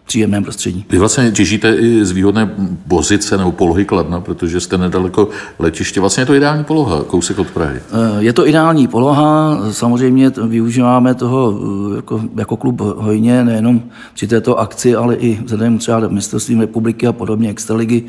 příjemném 0.06 0.44
prostředí. 0.44 0.86
Vy 0.90 0.98
vlastně 0.98 1.32
těžíte 1.32 1.76
i 1.76 2.06
z 2.06 2.12
výhodné 2.12 2.56
pozice 2.88 3.38
nebo 3.38 3.52
polohy 3.52 3.86
Kladna, 3.86 4.22
protože 4.22 4.60
jste 4.60 4.78
nedaleko 4.78 5.30
letiště. 5.60 6.00
Vlastně 6.00 6.22
je 6.22 6.26
to 6.26 6.34
ideální 6.34 6.64
poloha, 6.64 7.04
kousek 7.04 7.40
od 7.40 7.52
Prahy. 7.52 7.80
Eh, 7.80 8.24
je 8.24 8.34
to 8.34 8.48
ideální 8.48 8.88
poloha, 8.88 9.58
samozřejmě 9.72 10.32
využíváme 10.48 11.16
toho 11.16 11.60
eh, 11.60 11.96
jako, 11.96 12.22
jako 12.36 12.58
klub 12.58 12.82
hojně, 12.82 13.44
nejenom 13.44 13.82
při 14.14 14.28
této 14.28 14.60
akci, 14.60 14.96
ale 14.96 15.16
i 15.16 15.40
vzhledem 15.44 15.78
třeba 15.78 16.08
mistrovstvím 16.08 16.60
republiky 16.60 17.08
a 17.08 17.14
podobně, 17.14 17.50
extraligy, 17.50 18.04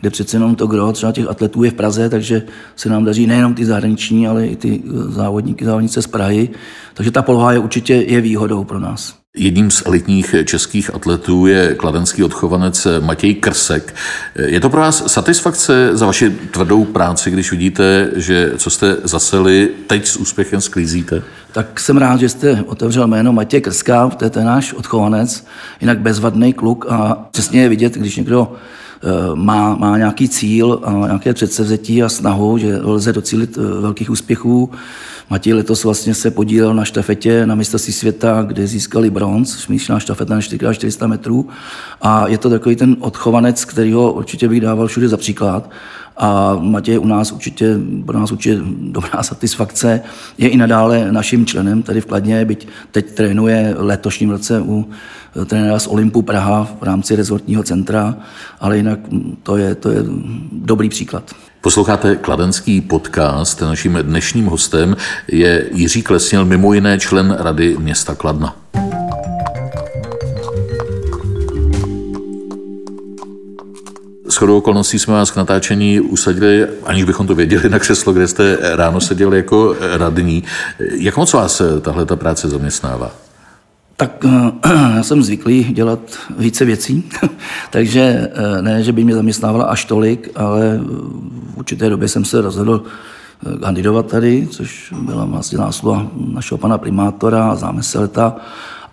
kde 0.00 0.10
přece 0.10 0.36
jenom 0.36 0.54
to 0.54 0.66
gro 0.66 0.92
třeba 0.92 1.12
těch 1.12 1.30
atletů 1.30 1.64
je 1.64 1.70
v 1.70 1.74
Praze, 1.74 2.08
takže 2.08 2.42
se 2.76 2.88
nám 2.88 3.04
daří 3.04 3.26
nejenom 3.26 3.54
ty 3.54 3.64
zahraniční, 3.64 4.28
ale 4.28 4.46
i 4.46 4.56
ty 4.56 4.82
eh, 4.84 5.12
závodníky, 5.12 5.64
závodnice 5.64 6.02
z 6.02 6.06
Prahy. 6.06 6.48
Takže 6.94 7.10
ta 7.10 7.22
poloha 7.22 7.52
je 7.52 7.58
určitě 7.58 7.94
je 7.94 8.20
výhodou 8.20 8.64
pro 8.64 8.80
nás. 8.80 9.25
Jedním 9.38 9.70
z 9.70 9.82
elitních 9.86 10.34
českých 10.44 10.94
atletů 10.94 11.46
je 11.46 11.74
kladenský 11.74 12.24
odchovanec 12.24 12.86
Matěj 13.00 13.34
Krsek. 13.34 13.94
Je 14.34 14.60
to 14.60 14.70
pro 14.70 14.80
vás 14.80 15.12
satisfakce 15.12 15.90
za 15.92 16.06
vaši 16.06 16.30
tvrdou 16.30 16.84
práci, 16.84 17.30
když 17.30 17.50
vidíte, 17.50 18.10
že 18.16 18.52
co 18.56 18.70
jste 18.70 18.96
zaseli, 19.04 19.68
teď 19.86 20.06
s 20.06 20.16
úspěchem 20.16 20.60
sklízíte? 20.60 21.22
Tak 21.52 21.80
jsem 21.80 21.96
rád, 21.96 22.20
že 22.20 22.28
jste 22.28 22.64
otevřel 22.66 23.06
jméno 23.06 23.32
Matěj 23.32 23.60
Krska, 23.60 24.08
to 24.08 24.24
je 24.24 24.30
ten 24.30 24.46
náš 24.46 24.72
odchovanec, 24.72 25.46
jinak 25.80 25.98
bezvadný 25.98 26.52
kluk 26.52 26.86
a 26.88 27.26
přesně 27.30 27.62
je 27.62 27.68
vidět, 27.68 27.94
když 27.94 28.16
někdo 28.16 28.52
má, 29.34 29.76
má 29.76 29.98
nějaký 29.98 30.28
cíl 30.28 30.80
a 30.84 30.92
nějaké 30.92 31.34
předsevzetí 31.34 32.02
a 32.02 32.08
snahu, 32.08 32.58
že 32.58 32.76
lze 32.82 33.12
docílit 33.12 33.58
eh, 33.58 33.80
velkých 33.80 34.10
úspěchů. 34.10 34.70
Matěj 35.30 35.52
letos 35.52 35.84
vlastně 35.84 36.14
se 36.14 36.30
podílel 36.30 36.74
na 36.74 36.84
štafetě 36.84 37.46
na 37.46 37.54
mistrovství 37.54 37.92
světa, 37.92 38.42
kde 38.42 38.66
získali 38.66 39.10
bronz, 39.10 39.58
smíšená 39.58 40.00
štafeta 40.00 40.34
na 40.34 40.40
4x400 40.40 41.08
metrů. 41.08 41.48
A 42.02 42.28
je 42.28 42.38
to 42.38 42.50
takový 42.50 42.76
ten 42.76 42.96
odchovanec, 43.00 43.64
který 43.64 43.92
ho 43.92 44.12
určitě 44.12 44.48
bych 44.48 44.60
dával 44.60 44.86
všude 44.86 45.08
za 45.08 45.16
příklad. 45.16 45.70
A 46.16 46.56
Matěj 46.60 46.98
u 46.98 47.06
nás 47.06 47.32
určitě, 47.32 47.76
pro 48.06 48.18
nás 48.18 48.32
určitě 48.32 48.58
dobrá 48.80 49.22
satisfakce. 49.22 50.00
Je 50.38 50.48
i 50.48 50.56
nadále 50.56 51.12
naším 51.12 51.46
členem 51.46 51.82
tady 51.82 52.00
v 52.00 52.06
Kladně, 52.06 52.44
byť 52.44 52.68
teď 52.90 53.10
trénuje 53.12 53.74
letošním 53.78 54.30
roce 54.30 54.60
u 54.60 54.88
trenéra 55.44 55.78
z 55.78 55.86
Olympu 55.86 56.22
Praha 56.22 56.68
v 56.80 56.82
rámci 56.82 57.16
rezortního 57.16 57.62
centra, 57.62 58.16
ale 58.60 58.76
jinak 58.76 58.98
to 59.42 59.56
je, 59.56 59.74
to 59.74 59.90
je 59.90 59.98
dobrý 60.52 60.88
příklad. 60.88 61.32
Posloucháte 61.60 62.16
kladenský 62.16 62.80
podcast. 62.80 63.60
Naším 63.60 63.98
dnešním 64.02 64.46
hostem 64.46 64.96
je 65.28 65.68
Jiří 65.72 66.02
Klesněl, 66.02 66.44
mimo 66.44 66.72
jiné 66.72 66.98
člen 66.98 67.36
Rady 67.38 67.76
města 67.78 68.14
Kladna. 68.14 68.56
Shodou 74.36 74.58
okolností 74.58 74.98
jsme 74.98 75.14
vás 75.14 75.30
k 75.30 75.36
natáčení 75.36 76.00
usadili, 76.00 76.66
aniž 76.84 77.04
bychom 77.04 77.26
to 77.26 77.34
věděli, 77.34 77.68
na 77.68 77.78
křeslo, 77.78 78.12
kde 78.12 78.28
jste 78.28 78.58
ráno 78.76 79.00
seděli 79.00 79.36
jako 79.36 79.76
radní. 79.96 80.44
Jak 80.78 81.16
moc 81.16 81.32
vás 81.32 81.62
tahle 81.80 82.06
ta 82.06 82.16
práce 82.16 82.48
zaměstnává? 82.48 83.10
Tak 83.96 84.24
eh, 84.24 84.52
já 84.96 85.02
jsem 85.02 85.22
zvyklý 85.22 85.64
dělat 85.64 85.98
více 86.38 86.64
věcí, 86.64 87.04
takže 87.70 88.30
eh, 88.34 88.62
ne, 88.62 88.82
že 88.82 88.92
by 88.92 89.04
mě 89.04 89.14
zaměstnávala 89.14 89.64
až 89.64 89.84
tolik, 89.84 90.30
ale 90.34 90.80
v 91.54 91.58
určité 91.58 91.90
době 91.90 92.08
jsem 92.08 92.24
se 92.24 92.40
rozhodl 92.40 92.82
eh, 92.84 93.58
kandidovat 93.58 94.06
tady, 94.06 94.48
což 94.50 94.94
byla 95.00 95.24
vlastně 95.24 95.58
násluha 95.58 96.06
našeho 96.32 96.58
pana 96.58 96.78
primátora, 96.78 97.54
známe 97.54 97.82
se 97.82 97.98
leta. 97.98 98.36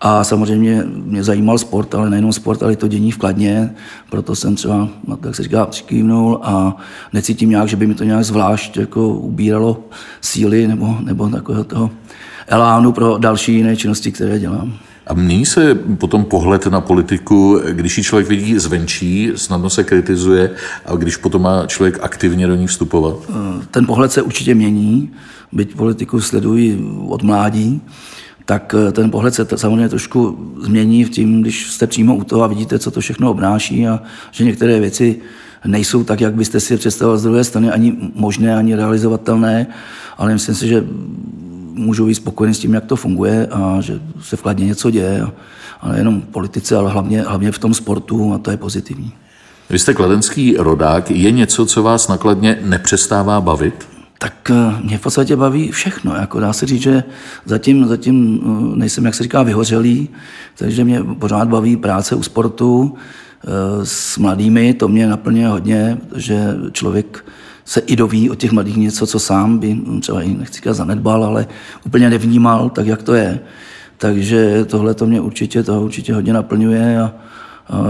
A 0.05 0.24
samozřejmě 0.24 0.83
mě 0.86 1.24
zajímal 1.24 1.57
sport, 1.57 1.95
ale 1.95 2.10
nejenom 2.10 2.33
sport, 2.33 2.63
ale 2.63 2.74
i 2.74 2.75
to 2.75 2.88
dění 2.88 3.12
v 3.12 3.17
Kladně, 3.17 3.74
proto 4.10 4.36
jsem 4.36 4.55
třeba, 4.55 4.89
no, 5.07 5.17
jak 5.25 5.36
se 5.36 5.43
říká, 5.43 5.65
přikývnul 5.65 6.39
a 6.43 6.77
necítím 7.13 7.50
nějak, 7.50 7.67
že 7.67 7.75
by 7.75 7.88
mi 7.88 7.95
to 7.95 8.03
nějak 8.03 8.25
zvlášť 8.25 8.77
jako 8.77 9.10
ubíralo 9.10 9.83
síly 10.22 10.67
nebo, 10.67 10.98
nebo 11.03 11.29
takového 11.29 11.63
toho 11.63 11.89
elánu 12.48 12.91
pro 12.91 13.17
další 13.17 13.55
jiné 13.55 13.75
činnosti, 13.75 14.12
které 14.12 14.39
dělám. 14.39 14.74
A 15.07 15.13
mění 15.13 15.45
se 15.45 15.75
potom 15.75 16.25
pohled 16.25 16.67
na 16.67 16.81
politiku, 16.81 17.60
když 17.72 17.98
ji 17.98 18.03
člověk 18.03 18.29
vidí 18.29 18.60
zvenčí, 18.60 19.31
snadno 19.36 19.69
se 19.69 19.83
kritizuje, 19.83 20.51
a 20.86 20.95
když 20.95 21.17
potom 21.17 21.41
má 21.41 21.65
člověk 21.67 22.00
aktivně 22.01 22.48
do 22.48 22.55
ní 22.55 22.67
vstupovat? 22.67 23.15
Ten 23.72 23.86
pohled 23.86 24.12
se 24.12 24.22
určitě 24.22 24.55
mění, 24.55 25.12
byť 25.51 25.75
politiku 25.75 26.22
sledují 26.22 26.89
od 27.07 27.24
mládí, 27.24 27.81
tak 28.45 28.75
eh, 28.77 28.91
ten 28.91 29.12
pohled 29.12 29.33
se 29.33 29.47
samozřejmě 29.55 29.89
trošku 29.89 30.38
změní 30.62 31.03
v 31.03 31.09
tím, 31.09 31.41
když 31.41 31.71
jste 31.71 31.88
přímo 31.88 32.15
u 32.15 32.23
toho 32.23 32.43
a 32.43 32.47
vidíte, 32.47 32.79
co 32.79 32.91
to 32.91 33.00
všechno 33.00 33.31
obnáší 33.31 33.88
a 33.88 34.01
že 34.31 34.43
některé 34.43 34.79
věci 34.79 35.19
nejsou 35.65 36.03
tak, 36.03 36.21
jak 36.21 36.35
byste 36.35 36.59
si 36.59 36.73
je 36.73 36.77
představoval 36.77 37.17
z 37.17 37.23
druhé 37.23 37.43
strany, 37.43 37.71
ani 37.71 37.97
možné, 38.15 38.55
ani 38.55 38.75
realizovatelné, 38.75 39.67
ale 40.17 40.33
myslím 40.33 40.55
si, 40.55 40.67
že 40.67 40.83
můžou 41.73 42.05
být 42.05 42.15
spokojeni 42.15 42.55
s 42.55 42.59
tím, 42.59 42.73
jak 42.73 42.85
to 42.85 42.95
funguje 42.95 43.47
a 43.47 43.81
že 43.81 44.00
se 44.21 44.35
vkladně 44.35 44.65
něco 44.65 44.91
děje. 44.91 45.25
A 45.81 45.89
nejenom 45.89 46.21
v 46.21 46.25
politice, 46.25 46.75
ale 46.75 46.91
hlavně, 46.91 47.21
hlavně 47.21 47.51
v 47.51 47.59
tom 47.59 47.73
sportu 47.73 48.33
a 48.33 48.38
to 48.38 48.51
je 48.51 48.57
pozitivní. 48.57 49.13
Vy 49.69 49.79
jste 49.79 49.93
kladenský 49.93 50.55
rodák. 50.57 51.12
Je 51.12 51.31
něco, 51.31 51.65
co 51.65 51.83
vás 51.83 52.07
nakladně 52.07 52.59
nepřestává 52.62 53.41
bavit? 53.41 53.92
Tak 54.24 54.51
eh, 54.51 54.84
mě 54.84 54.98
v 54.98 55.01
podstatě 55.01 55.36
baví 55.36 55.72
všechno. 55.72 56.15
Jako 56.15 56.39
dá 56.39 56.53
se 56.53 56.65
říct, 56.65 56.82
že 56.82 57.03
zatím, 57.46 57.88
zatím 57.88 58.39
eh, 58.44 58.75
nejsem, 58.77 59.06
jak 59.06 59.15
se 59.15 59.24
říká, 59.24 59.44
vyhořelý, 59.44 60.10
takže 60.58 60.84
mě 60.84 61.03
pořád 61.03 61.48
baví 61.48 61.77
práce 61.77 62.15
u 62.15 62.24
sportu 62.24 62.96
eh, 62.96 63.50
s 63.84 64.18
mladými, 64.18 64.74
to 64.74 64.88
mě 64.88 65.08
naplňuje 65.08 65.48
hodně, 65.48 65.98
že 66.15 66.56
člověk 66.72 67.25
se 67.65 67.80
i 67.80 67.96
doví 67.96 68.30
o 68.30 68.36
těch 68.36 68.51
mladých 68.51 68.77
něco, 68.77 69.08
co 69.08 69.20
sám 69.20 69.58
by 69.58 69.77
třeba 70.01 70.22
i 70.22 70.34
nechci 70.34 70.56
říkat 70.56 70.74
zanedbal, 70.74 71.24
ale 71.24 71.48
úplně 71.86 72.10
nevnímal, 72.10 72.70
tak 72.70 72.88
jak 72.88 73.03
to 73.03 73.13
je. 73.13 73.39
Takže 73.98 74.65
tohle 74.65 74.94
to 74.94 75.06
mě 75.06 75.22
určitě, 75.22 75.63
to 75.63 75.82
určitě 75.82 76.13
hodně 76.13 76.34
naplňuje 76.34 77.01
a, 77.01 77.13
a 77.70 77.84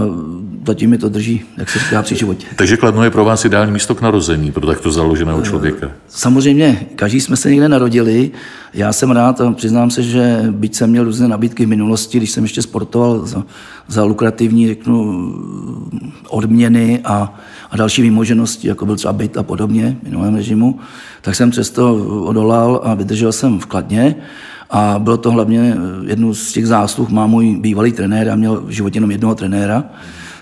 zatím 0.66 0.90
mi 0.90 0.98
to 0.98 1.08
drží, 1.08 1.42
jak 1.58 1.70
se 1.70 1.78
říká, 1.78 2.02
při 2.02 2.16
životě. 2.16 2.46
Takže 2.56 2.76
Kladno 2.76 3.04
je 3.04 3.10
pro 3.10 3.24
vás 3.24 3.44
ideální 3.44 3.72
místo 3.72 3.94
k 3.94 4.00
narození 4.00 4.52
pro 4.52 4.66
takto 4.66 4.90
založeného 4.90 5.42
člověka? 5.42 5.90
Samozřejmě, 6.08 6.86
každý 6.96 7.20
jsme 7.20 7.36
se 7.36 7.50
někde 7.50 7.68
narodili. 7.68 8.30
Já 8.74 8.92
jsem 8.92 9.10
rád 9.10 9.40
a 9.40 9.52
přiznám 9.52 9.90
se, 9.90 10.02
že 10.02 10.44
byť 10.50 10.74
jsem 10.74 10.90
měl 10.90 11.04
různé 11.04 11.28
nabídky 11.28 11.66
v 11.66 11.68
minulosti, 11.68 12.18
když 12.18 12.30
jsem 12.30 12.44
ještě 12.44 12.62
sportoval 12.62 13.26
za, 13.26 13.42
za 13.88 14.04
lukrativní, 14.04 14.66
řeknu, 14.66 15.34
odměny 16.28 17.00
a, 17.04 17.34
a 17.70 17.76
další 17.76 18.02
výmoženosti, 18.02 18.68
jako 18.68 18.86
byl 18.86 18.96
třeba 18.96 19.12
byt 19.12 19.36
a 19.36 19.42
podobně 19.42 19.96
v 20.02 20.04
minulém 20.04 20.34
režimu, 20.34 20.78
tak 21.22 21.34
jsem 21.34 21.50
přesto 21.50 21.94
odolal 22.24 22.80
a 22.84 22.94
vydržel 22.94 23.32
jsem 23.32 23.58
v 23.58 23.66
Kladně. 23.66 24.16
A 24.76 24.98
bylo 24.98 25.16
to 25.16 25.30
hlavně 25.30 25.76
jednu 26.06 26.34
z 26.34 26.52
těch 26.52 26.66
zásluh, 26.66 27.08
má 27.10 27.26
můj 27.26 27.56
bývalý 27.60 27.92
trenér, 27.92 28.26
já 28.26 28.36
měl 28.36 28.60
v 28.60 28.70
životě 28.70 28.96
jenom 28.96 29.10
jednoho 29.10 29.34
trenéra, 29.34 29.84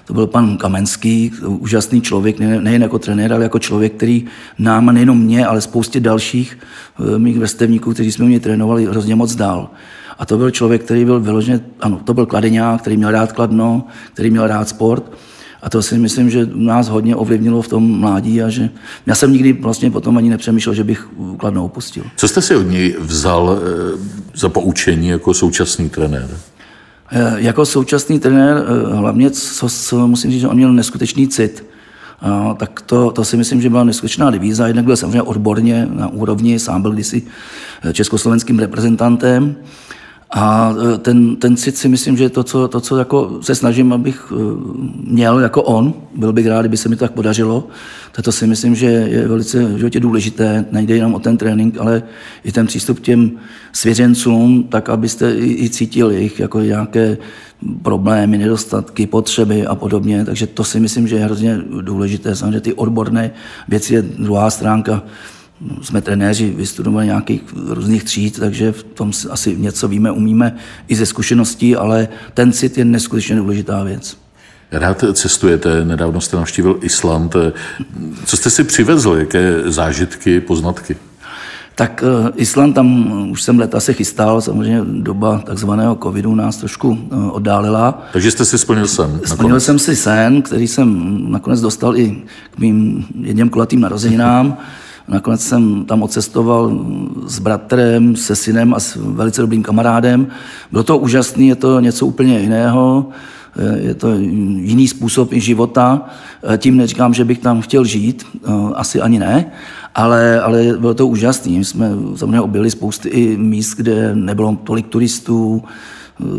to 0.05 0.15
byl 0.15 0.27
pan 0.27 0.57
Kamenský, 0.57 1.33
úžasný 1.47 2.01
člověk, 2.01 2.39
nejen 2.39 2.83
jako 2.83 2.99
trenér, 2.99 3.33
ale 3.33 3.43
jako 3.43 3.59
člověk, 3.59 3.93
který 3.93 4.25
nám, 4.59 4.89
a 4.89 4.93
nejenom 4.93 5.19
mě, 5.19 5.47
ale 5.47 5.61
spoustě 5.61 6.01
dalších 6.01 6.59
eh, 6.59 7.19
mých 7.19 7.39
vrstevníků, 7.39 7.93
kteří 7.93 8.12
jsme 8.12 8.27
mě 8.27 8.41
trénovali, 8.41 8.87
hrozně 8.87 9.15
moc 9.15 9.35
dál. 9.35 9.71
A 10.19 10.27
to 10.27 10.37
byl 10.39 10.51
člověk, 10.51 10.85
který 10.85 11.05
byl 11.05 11.21
vyloženě, 11.21 11.61
ano, 11.81 12.01
to 12.05 12.15
byl 12.15 12.27
kladeňák, 12.27 12.81
který 12.81 12.97
měl 12.97 13.11
rád 13.11 13.33
kladno, 13.33 13.85
který 14.12 14.31
měl 14.31 14.47
rád 14.47 14.69
sport. 14.69 15.12
A 15.62 15.71
to 15.71 15.83
si 15.83 15.99
myslím, 15.99 16.31
že 16.31 16.49
nás 16.54 16.88
hodně 16.88 17.16
ovlivnilo 17.16 17.62
v 17.62 17.69
tom 17.69 18.00
mládí 18.00 18.42
a 18.42 18.49
že 18.49 18.71
já 19.07 19.14
jsem 19.14 19.33
nikdy 19.33 19.52
vlastně 19.52 19.90
potom 19.90 20.16
ani 20.16 20.31
nepřemýšlel, 20.31 20.75
že 20.75 20.85
bych 20.85 21.09
Kladno 21.37 21.64
opustil. 21.64 22.04
Co 22.16 22.28
jste 22.28 22.42
si 22.42 22.57
od 22.57 22.62
něj 22.62 22.97
vzal 23.00 23.59
eh, 23.59 23.99
za 24.35 24.49
poučení 24.49 25.09
jako 25.09 25.35
současný 25.35 25.88
trenér? 25.88 26.28
Eh, 27.11 27.35
jako 27.37 27.66
současný 27.66 28.21
trenér 28.21 28.57
eh, 28.57 28.97
hlavně, 28.97 29.31
co, 29.31 29.69
co 29.69 30.09
musím 30.09 30.31
říct, 30.31 30.40
že 30.40 30.49
on 30.49 30.57
měl 30.57 30.73
neskutečný 30.73 31.28
cit. 31.28 31.66
A, 32.21 32.54
tak 32.54 32.81
to, 32.81 33.11
to 33.11 33.25
si 33.25 33.37
myslím, 33.37 33.62
že 33.62 33.71
byla 33.71 33.85
neskutečná 33.85 34.31
devíza. 34.31 34.66
Jednak 34.66 34.85
byl 34.85 34.97
samozřejmě 34.97 35.23
odborně 35.23 35.88
na 35.90 36.09
úrovni, 36.09 36.59
sám 36.59 36.83
byl 36.83 36.92
kdysi 36.92 37.23
československým 37.92 38.59
reprezentantem. 38.59 39.57
A 40.33 40.75
e, 40.95 40.99
ten, 40.99 41.37
ten 41.37 41.57
cit 41.57 41.77
si 41.77 41.89
myslím, 41.89 42.17
že 42.17 42.31
to, 42.31 42.45
co, 42.45 42.69
to, 42.69 42.81
co 42.81 42.97
jako 42.97 43.39
se 43.41 43.55
snažím, 43.55 43.93
abych 43.93 44.33
e, 44.33 44.37
měl 45.05 45.39
jako 45.39 45.62
on. 45.62 45.95
Byl 46.15 46.33
bych 46.33 46.47
rád, 46.47 46.62
kdyby 46.62 46.77
se 46.77 46.89
mi 46.89 46.97
to 46.97 47.05
tak 47.05 47.12
podařilo. 47.12 47.69
To 48.23 48.33
si 48.33 48.47
myslím, 48.47 48.75
že 48.75 48.87
je 48.87 49.29
velice 49.29 49.65
v 49.65 49.77
životě 49.77 50.01
důležité. 50.01 50.65
Nejde 50.71 50.97
jenom 50.97 51.15
o 51.15 51.19
ten 51.19 51.37
trénink, 51.37 51.79
ale 51.79 52.03
i 52.45 52.53
ten 52.53 52.67
přístup 52.67 52.99
k 52.99 53.03
těm 53.03 53.31
svěřencům, 53.73 54.62
tak 54.62 54.89
abyste 54.89 55.35
i, 55.35 55.65
i 55.65 55.71
cítili 55.71 56.15
jejich 56.15 56.41
jako 56.41 56.61
nějaké 56.61 57.19
problémy, 57.83 58.39
nedostatky, 58.39 59.07
potřeby 59.07 59.67
a 59.67 59.75
podobně. 59.75 60.25
Takže 60.25 60.47
to 60.47 60.65
si 60.65 60.81
myslím, 60.81 61.09
že 61.09 61.17
je 61.17 61.25
hrozně 61.25 61.61
důležité. 61.81 62.37
Samozřejmě 62.37 62.61
ty 62.61 62.75
odborné 62.75 63.31
věci 63.69 63.95
je 63.95 64.03
druhá 64.03 64.51
stránka 64.51 65.03
jsme 65.83 66.00
trenéři, 66.00 66.54
vystudovali 66.57 67.07
nějakých 67.07 67.42
různých 67.66 68.04
tříd, 68.04 68.40
takže 68.40 68.73
v 68.73 68.83
tom 68.83 69.11
asi 69.31 69.57
něco 69.57 69.88
víme, 69.88 70.11
umíme 70.11 70.57
i 70.88 70.97
ze 70.97 71.07
zkušeností, 71.07 71.76
ale 71.76 72.09
ten 72.35 72.52
cit 72.52 72.78
je 72.78 72.85
neskutečně 72.85 73.37
důležitá 73.37 73.83
věc. 73.83 74.16
Rád 74.73 75.04
cestujete, 75.12 75.85
nedávno 75.85 76.21
jste 76.21 76.37
navštívil 76.37 76.78
Island. 76.81 77.37
Co 78.25 78.37
jste 78.37 78.50
si 78.50 78.64
přivezl, 78.64 79.12
jaké 79.12 79.62
zážitky, 79.66 80.40
poznatky? 80.40 80.97
Tak 81.75 82.04
uh, 82.23 82.31
Island, 82.37 82.73
tam 82.73 83.12
už 83.31 83.42
jsem 83.42 83.59
leta 83.59 83.81
se 83.81 83.92
chystal, 83.92 84.40
samozřejmě 84.40 84.81
doba 84.85 85.38
takzvaného 85.38 85.99
covidu 86.02 86.35
nás 86.35 86.57
trošku 86.57 86.88
uh, 86.88 87.35
oddálila. 87.35 88.02
Takže 88.12 88.31
jste 88.31 88.45
si 88.45 88.59
splnil 88.59 88.87
sen? 88.87 89.21
Splnil 89.25 89.61
jsem 89.61 89.78
si 89.78 89.97
sen, 89.97 90.42
který 90.42 90.69
jsem 90.69 91.16
nakonec 91.33 91.61
dostal 91.61 91.97
i 91.97 92.23
k 92.50 92.59
mým 92.59 93.04
jedním 93.21 93.49
kulatým 93.49 93.81
narozeninám. 93.81 94.57
Nakonec 95.09 95.41
jsem 95.41 95.85
tam 95.85 96.03
odcestoval 96.03 96.79
s 97.27 97.39
bratrem, 97.39 98.17
se 98.17 98.37
synem 98.37 98.75
a 98.75 98.81
s 98.81 98.97
velice 98.97 99.41
dobrým 99.41 99.63
kamarádem. 99.63 100.27
Bylo 100.71 100.83
to 100.83 100.99
úžasné, 100.99 101.45
je 101.45 101.57
to 101.57 101.81
něco 101.81 102.07
úplně 102.07 102.39
jiného, 102.39 103.09
je 103.77 103.95
to 103.95 104.15
jiný 104.15 104.89
způsob 104.89 105.33
i 105.33 105.41
života. 105.41 106.07
Tím 106.57 106.77
neříkám, 106.77 107.15
že 107.15 107.25
bych 107.25 107.39
tam 107.39 107.61
chtěl 107.61 107.85
žít, 107.85 108.25
asi 108.75 109.01
ani 109.01 109.19
ne, 109.19 109.53
ale, 109.95 110.41
ale 110.41 110.63
bylo 110.79 110.95
to 110.95 111.07
úžasné. 111.07 111.53
My 111.53 111.65
jsme 111.65 111.91
samozřejmě 112.17 112.41
objeli 112.41 112.71
spousty 112.71 113.09
i 113.09 113.37
míst, 113.37 113.75
kde 113.75 114.15
nebylo 114.15 114.59
tolik 114.65 114.87
turistů, 114.87 115.62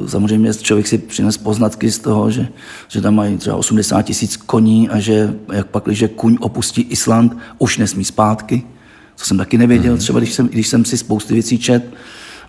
Samozřejmě 0.08 0.54
člověk 0.54 0.88
si 0.88 0.98
přines 0.98 1.38
poznatky 1.38 1.92
z 1.92 2.00
toho, 2.00 2.32
že, 2.32 2.48
že 2.88 3.02
tam 3.02 3.16
mají 3.16 3.38
třeba 3.38 3.56
80 3.56 4.02
tisíc 4.02 4.38
koní 4.38 4.90
a 4.90 5.00
že 5.00 5.34
jak 5.54 5.68
pak, 5.68 5.84
když 5.84 6.04
kuň 6.16 6.38
opustí 6.40 6.82
Island, 6.82 7.38
už 7.58 7.78
nesmí 7.78 8.06
zpátky. 8.06 8.64
To 9.20 9.26
jsem 9.26 9.38
taky 9.38 9.58
nevěděl, 9.58 9.98
třeba 9.98 10.20
když 10.20 10.34
jsem, 10.34 10.48
když 10.48 10.68
jsem 10.68 10.86
si 10.86 10.98
spousty 10.98 11.34
věcí 11.34 11.58
čet, 11.58 11.94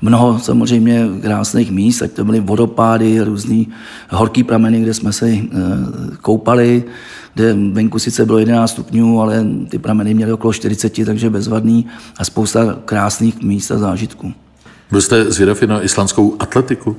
mnoho 0.02 0.38
samozřejmě 0.38 1.06
krásných 1.22 1.70
míst, 1.70 2.02
ať 2.02 2.12
to 2.12 2.24
byly 2.24 2.40
vodopády, 2.40 3.20
různý 3.20 3.68
horký 4.10 4.44
prameny, 4.44 4.80
kde 4.80 4.94
jsme 4.94 5.12
se 5.12 5.28
e, 5.28 5.48
koupali, 6.22 6.84
kde 7.34 7.54
venku 7.72 7.98
sice 7.98 8.26
bylo 8.26 8.38
11 8.38 8.70
stupňů, 8.70 9.20
ale 9.20 9.46
ty 9.68 9.78
prameny 9.78 10.14
měly 10.14 10.32
okolo 10.32 10.52
40, 10.52 11.06
takže 11.06 11.30
bezvadný 11.30 11.86
a 12.16 12.24
spousta 12.24 12.78
krásných 12.84 13.42
míst 13.42 13.70
a 13.70 13.78
zážitků. 13.78 14.32
Byl 14.90 15.00
jste 15.00 15.30
zvědav 15.30 15.62
na 15.62 15.82
islandskou 15.82 16.36
atletiku? 16.38 16.96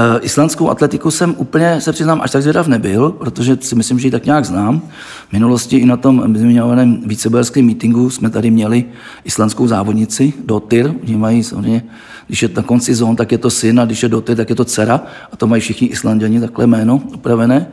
Uh, 0.00 0.18
islandskou 0.22 0.70
atletiku 0.70 1.10
jsem 1.10 1.34
úplně, 1.38 1.80
se 1.80 1.92
přiznám, 1.92 2.20
až 2.20 2.30
tak 2.30 2.42
zvědav 2.42 2.66
nebyl, 2.66 3.10
protože 3.10 3.58
si 3.60 3.74
myslím, 3.74 3.98
že 3.98 4.06
ji 4.06 4.10
tak 4.10 4.26
nějak 4.26 4.44
znám. 4.44 4.82
V 5.28 5.32
minulosti 5.32 5.76
i 5.76 5.86
na 5.86 5.96
tom 5.96 6.36
zmiňovaném 6.36 7.02
víceberském 7.06 7.66
meetingu 7.66 8.10
jsme 8.10 8.30
tady 8.30 8.50
měli 8.50 8.84
islandskou 9.24 9.66
závodnici, 9.66 10.32
Dotyr. 10.44 10.94
Oni 11.02 11.16
mají 11.16 11.42
samozřejmě, 11.44 11.84
když 12.26 12.42
je 12.42 12.48
na 12.56 12.62
konci 12.62 12.94
zón, 12.94 13.16
tak 13.16 13.32
je 13.32 13.38
to 13.38 13.50
syn, 13.50 13.80
a 13.80 13.84
když 13.84 14.02
je 14.02 14.08
Dotyr, 14.08 14.36
tak 14.36 14.50
je 14.50 14.56
to 14.56 14.64
dcera. 14.64 15.00
A 15.32 15.36
to 15.36 15.46
mají 15.46 15.62
všichni 15.62 15.88
Islanděni 15.88 16.40
takhle 16.40 16.66
jméno 16.66 17.00
upravené. 17.14 17.66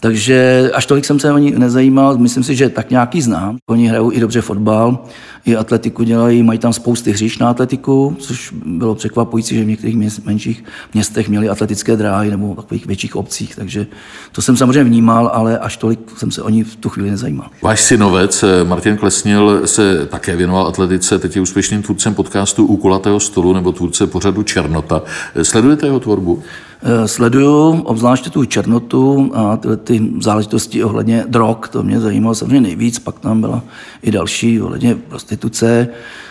Takže 0.00 0.70
až 0.74 0.86
tolik 0.86 1.04
jsem 1.04 1.20
se 1.20 1.32
o 1.32 1.38
ní 1.38 1.54
nezajímal, 1.56 2.18
myslím 2.18 2.44
si, 2.44 2.56
že 2.56 2.68
tak 2.68 2.90
nějaký 2.90 3.22
znám. 3.22 3.56
Oni 3.66 3.88
hrajou 3.88 4.12
i 4.12 4.20
dobře 4.20 4.40
fotbal, 4.40 4.98
i 5.44 5.56
atletiku 5.56 6.02
dělají, 6.02 6.42
mají 6.42 6.58
tam 6.58 6.72
spousty 6.72 7.12
hříš 7.12 7.38
na 7.38 7.48
atletiku, 7.48 8.16
což 8.18 8.52
bylo 8.66 8.94
překvapující, 8.94 9.54
že 9.54 9.64
v 9.64 9.66
některých 9.66 9.96
měst, 9.96 10.26
menších 10.26 10.64
městech 10.94 11.28
měli 11.28 11.48
atletické 11.48 11.96
dráhy 11.96 12.30
nebo 12.30 12.54
takových 12.54 12.86
větších 12.86 13.16
obcích, 13.16 13.56
takže 13.56 13.86
to 14.32 14.42
jsem 14.42 14.56
samozřejmě 14.56 14.84
vnímal, 14.84 15.30
ale 15.34 15.58
až 15.58 15.76
tolik 15.76 16.00
jsem 16.16 16.30
se 16.30 16.42
o 16.42 16.48
ní 16.48 16.64
v 16.64 16.76
tu 16.76 16.88
chvíli 16.88 17.10
nezajímal. 17.10 17.46
Váš 17.62 17.80
synovec 17.80 18.42
eh, 18.42 18.64
Martin 18.64 18.96
Klesnil 18.96 19.66
se 19.66 20.06
také 20.06 20.36
věnoval 20.36 20.66
atletice, 20.66 21.18
teď 21.18 21.36
je 21.36 21.42
úspěšným 21.42 21.82
tvůrcem 21.82 22.14
podcastu 22.14 22.66
U 22.66 22.76
kulatého 22.76 23.20
stolu 23.20 23.52
nebo 23.52 23.72
tvůrce 23.72 24.06
pořadu 24.06 24.42
Černota. 24.42 25.02
Sledujete 25.42 25.86
jeho 25.86 26.00
tvorbu? 26.00 26.42
Eh, 26.86 27.08
sleduju 27.08 27.80
obzvláště 27.80 28.30
tu 28.30 28.44
černotu 28.44 29.30
a 29.34 29.56
tyhle 29.56 29.76
ty 29.76 30.02
záležitosti 30.20 30.84
ohledně 30.84 31.24
drog, 31.28 31.56
to 31.70 31.82
mě 31.82 32.00
zajímalo 32.00 32.34
samozřejmě 32.34 32.60
nejvíc, 32.60 32.98
pak 32.98 33.18
tam 33.18 33.40
byla 33.40 33.62
i 34.02 34.10
další 34.10 34.60
ohledně 34.60 34.94
prostituce. 34.94 35.88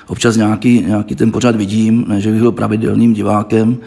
Občas 0.07 0.35
nějaký, 0.35 0.81
nějaký 0.87 1.15
ten 1.15 1.31
pořad 1.31 1.55
vidím, 1.55 2.05
ne, 2.07 2.21
že 2.21 2.31
bych 2.31 2.39
byl 2.39 2.51
pravidelným 2.51 3.13
divákem, 3.13 3.77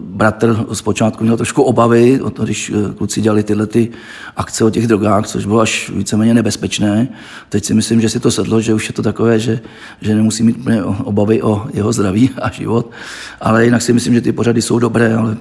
bratr 0.00 0.66
zpočátku 0.72 1.24
měl 1.24 1.36
trošku 1.36 1.62
obavy, 1.62 2.20
o 2.20 2.30
to, 2.30 2.44
když 2.44 2.70
eh, 2.74 2.94
kluci 2.94 3.20
dělali 3.20 3.42
tyhle 3.42 3.66
ty 3.66 3.88
akce 4.36 4.64
o 4.64 4.70
těch 4.70 4.86
drogách, 4.86 5.26
což 5.26 5.46
bylo 5.46 5.60
až 5.60 5.90
víceméně 5.94 6.34
nebezpečné. 6.34 7.08
Teď 7.48 7.64
si 7.64 7.74
myslím, 7.74 8.00
že 8.00 8.08
si 8.08 8.20
to 8.20 8.30
sedlo, 8.30 8.60
že 8.60 8.74
už 8.74 8.88
je 8.88 8.94
to 8.94 9.02
takové, 9.02 9.38
že, 9.38 9.60
že 10.00 10.14
nemusí 10.14 10.42
mít 10.42 10.56
obavy 11.04 11.42
o 11.42 11.66
jeho 11.74 11.92
zdraví 11.92 12.30
a 12.42 12.50
život. 12.50 12.90
Ale 13.40 13.64
jinak 13.64 13.82
si 13.82 13.92
myslím, 13.92 14.14
že 14.14 14.20
ty 14.20 14.32
pořady 14.32 14.62
jsou 14.62 14.78
dobré, 14.78 15.16
ale 15.16 15.36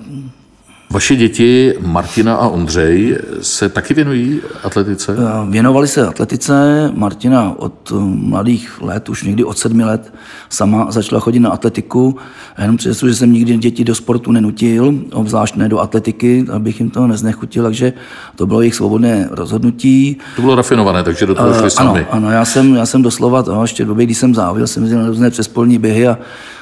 Vaše 0.95 1.15
děti 1.15 1.73
Martina 1.81 2.35
a 2.35 2.47
Ondřej 2.47 3.17
se 3.41 3.69
taky 3.69 3.93
věnují 3.93 4.41
atletice? 4.63 5.15
Eh, 5.19 5.51
věnovali 5.51 5.87
se 5.87 6.07
atletice. 6.07 6.53
Martina 6.95 7.53
od 7.57 7.91
eh, 7.91 7.95
mladých 7.99 8.81
let, 8.81 9.09
už 9.09 9.23
někdy 9.23 9.43
od 9.43 9.57
sedmi 9.57 9.83
let, 9.83 10.13
sama 10.49 10.91
začala 10.91 11.21
chodit 11.21 11.39
na 11.39 11.49
atletiku. 11.49 12.15
A 12.55 12.61
jenom 12.61 12.77
přes 12.77 13.03
že 13.03 13.15
jsem 13.15 13.33
nikdy 13.33 13.57
děti 13.57 13.83
do 13.83 13.95
sportu 13.95 14.31
nenutil, 14.31 14.95
obzvlášť 15.13 15.55
ne 15.55 15.69
do 15.69 15.79
atletiky, 15.79 16.45
abych 16.51 16.79
jim 16.79 16.89
to 16.89 17.07
neznechutil, 17.07 17.63
takže 17.63 17.93
to 18.35 18.45
bylo 18.45 18.61
jejich 18.61 18.75
svobodné 18.75 19.27
rozhodnutí. 19.31 20.17
To 20.35 20.41
bylo 20.41 20.55
rafinované, 20.55 21.03
takže 21.03 21.25
do 21.25 21.35
toho 21.35 21.53
šli 21.53 21.61
uh, 21.61 21.67
sami. 21.67 21.99
Ano, 21.99 22.07
ano, 22.11 22.31
já 22.31 22.45
jsem, 22.45 22.75
já 22.75 22.85
jsem 22.85 23.01
doslova, 23.01 23.43
to, 23.43 23.61
ještě 23.61 23.85
v 23.85 23.87
době, 23.87 24.05
kdy 24.05 24.15
jsem 24.15 24.35
závodil, 24.35 24.67
jsem 24.67 24.83
jezdil 24.83 25.01
na 25.01 25.07
různé 25.07 25.29
přespolní 25.29 25.77
běhy 25.77 26.07
a 26.07 26.17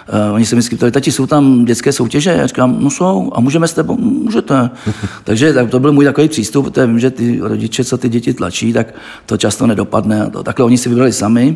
Uh, 0.10 0.36
oni 0.36 0.46
se 0.46 0.56
mi 0.56 0.62
ptali, 0.62 0.92
tati, 0.92 1.12
jsou 1.12 1.26
tam 1.26 1.66
dětské 1.66 1.92
soutěže? 1.92 2.30
Já 2.30 2.48
říkám, 2.48 2.78
no 2.80 2.90
jsou, 2.90 3.32
a 3.36 3.40
můžeme 3.40 3.68
s 3.68 3.74
tebou? 3.74 3.98
Můžete. 3.98 4.70
Takže 5.24 5.54
tak 5.54 5.70
to 5.70 5.80
byl 5.80 5.92
můj 5.92 6.06
takový 6.06 6.28
přístup, 6.28 6.66
protože 6.66 6.88
vím, 6.88 7.00
že 7.00 7.12
ty 7.12 7.40
rodiče, 7.42 7.84
co 7.84 7.98
ty 7.98 8.10
děti 8.10 8.34
tlačí, 8.34 8.74
tak 8.74 8.94
to 9.26 9.38
často 9.38 9.68
nedopadne. 9.68 10.30
To, 10.30 10.44
takhle 10.44 10.66
oni 10.66 10.78
si 10.78 10.90
vybrali 10.90 11.14
sami. 11.14 11.56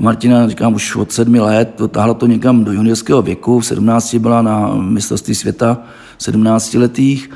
Martina, 0.00 0.48
říkám, 0.48 0.74
už 0.74 0.96
od 0.96 1.12
sedmi 1.12 1.40
let, 1.40 1.74
dotáhla 1.78 2.14
to 2.14 2.26
někam 2.26 2.64
do 2.64 2.72
juniorského 2.72 3.22
věku, 3.22 3.60
v 3.60 3.66
17 3.66 4.14
byla 4.14 4.42
na 4.42 4.74
mistrovství 4.74 5.34
světa 5.34 5.78
17 6.18 6.74
letých. 6.74 7.30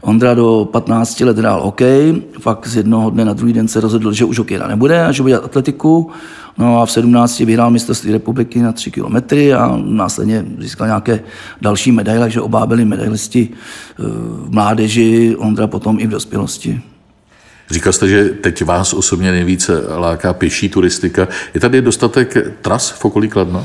Ondra 0.00 0.34
do 0.34 0.68
15 0.72 1.20
let 1.20 1.38
hrál 1.38 1.60
OK, 1.62 1.80
fakt 2.40 2.66
z 2.66 2.76
jednoho 2.76 3.10
dne 3.10 3.24
na 3.24 3.32
druhý 3.32 3.52
den 3.52 3.68
se 3.68 3.80
rozhodl, 3.80 4.12
že 4.12 4.24
už 4.24 4.38
hokeja 4.38 4.68
nebude 4.68 5.04
a 5.04 5.12
že 5.12 5.22
bude 5.22 5.30
dělat 5.30 5.44
atletiku. 5.44 6.10
No 6.58 6.82
a 6.82 6.86
v 6.86 6.92
17 6.92 7.38
vyhrál 7.38 7.70
mistrovství 7.70 8.12
republiky 8.12 8.58
na 8.58 8.72
3 8.72 8.90
kilometry 8.90 9.54
a 9.54 9.78
následně 9.84 10.44
získal 10.58 10.86
nějaké 10.86 11.20
další 11.60 11.92
medaile, 11.92 12.30
že 12.30 12.40
oba 12.40 12.66
byli 12.66 12.84
medailisti 12.84 13.48
eh, 13.52 14.02
v 14.28 14.50
mládeži, 14.50 15.36
Ondra 15.38 15.66
potom 15.66 16.00
i 16.00 16.06
v 16.06 16.10
dospělosti. 16.10 16.80
Říkal 17.70 17.92
jste, 17.92 18.08
že 18.08 18.24
teď 18.24 18.64
vás 18.64 18.94
osobně 18.94 19.30
nejvíce 19.30 19.72
láká 19.96 20.32
pěší 20.32 20.68
turistika. 20.68 21.28
Je 21.54 21.60
tady 21.60 21.82
dostatek 21.82 22.36
tras 22.62 22.90
v 22.90 23.04
okolí 23.04 23.28
Kladna? 23.28 23.64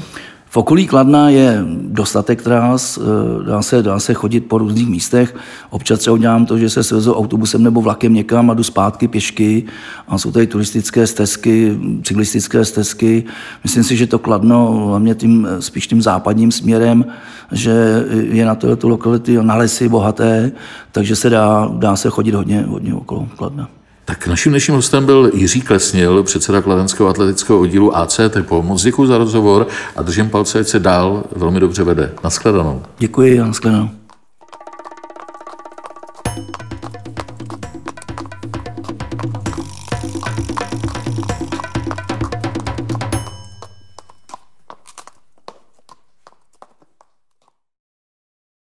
V 0.54 0.58
okolí 0.58 0.88
Kladna 0.88 1.30
je 1.30 1.66
dostatek 1.82 2.42
trás, 2.42 3.00
eh, 3.02 3.44
dá 3.44 3.62
se, 3.62 3.82
dá 3.82 4.00
se 4.00 4.14
chodit 4.14 4.40
po 4.40 4.58
různých 4.58 4.88
místech. 4.88 5.36
Občas 5.70 6.00
třeba 6.00 6.14
udělám 6.14 6.46
to, 6.46 6.58
že 6.58 6.70
se 6.70 6.84
svezu 6.84 7.14
autobusem 7.14 7.64
nebo 7.64 7.82
vlakem 7.82 8.14
někam 8.14 8.50
a 8.50 8.54
jdu 8.54 8.64
zpátky 8.64 9.08
pěšky. 9.08 9.64
A 10.08 10.18
jsou 10.18 10.32
tady 10.32 10.48
turistické 10.48 11.08
stezky, 11.08 11.80
cyklistické 12.04 12.66
stezky. 12.66 13.24
Myslím 13.64 13.84
si, 13.84 13.98
že 13.98 14.08
to 14.08 14.20
Kladno, 14.20 14.86
hlavně 14.88 15.16
tím, 15.16 15.48
spíš 15.60 15.88
tím 15.88 16.02
západním 16.02 16.52
směrem, 16.52 17.06
že 17.52 18.06
je 18.10 18.46
na 18.46 18.56
to, 18.56 18.76
to 18.76 18.90
lokality 18.90 19.38
na 19.42 19.56
lesy 19.56 19.90
bohaté, 19.90 20.52
takže 20.92 21.16
se 21.16 21.30
dá, 21.30 21.70
dá 21.74 21.96
se 21.96 22.10
chodit 22.10 22.36
hodně, 22.36 22.62
hodně 22.62 22.94
okolo 22.94 23.28
Kladna. 23.38 23.70
Tak 24.06 24.28
naším 24.28 24.52
dnešním 24.52 24.76
hostem 24.76 25.06
byl 25.06 25.32
Jiří 25.34 25.62
Klesnil, 25.62 26.24
předseda 26.24 26.62
Kladenského 26.62 27.10
atletického 27.10 27.60
oddílu 27.60 27.98
AC 27.98 28.20
Tepo. 28.30 28.62
Moc 28.62 28.84
děkuji 28.84 29.06
za 29.06 29.18
rozhovor 29.18 29.68
a 29.96 30.02
držím 30.02 30.30
palce, 30.30 30.60
ať 30.60 30.68
se 30.68 30.80
dál 30.80 31.24
velmi 31.36 31.60
dobře 31.60 31.84
vede. 31.84 32.12
Naschledanou. 32.24 32.84
Děkuji 33.00 33.40
a 33.40 33.46
naschledanou. 33.46 33.90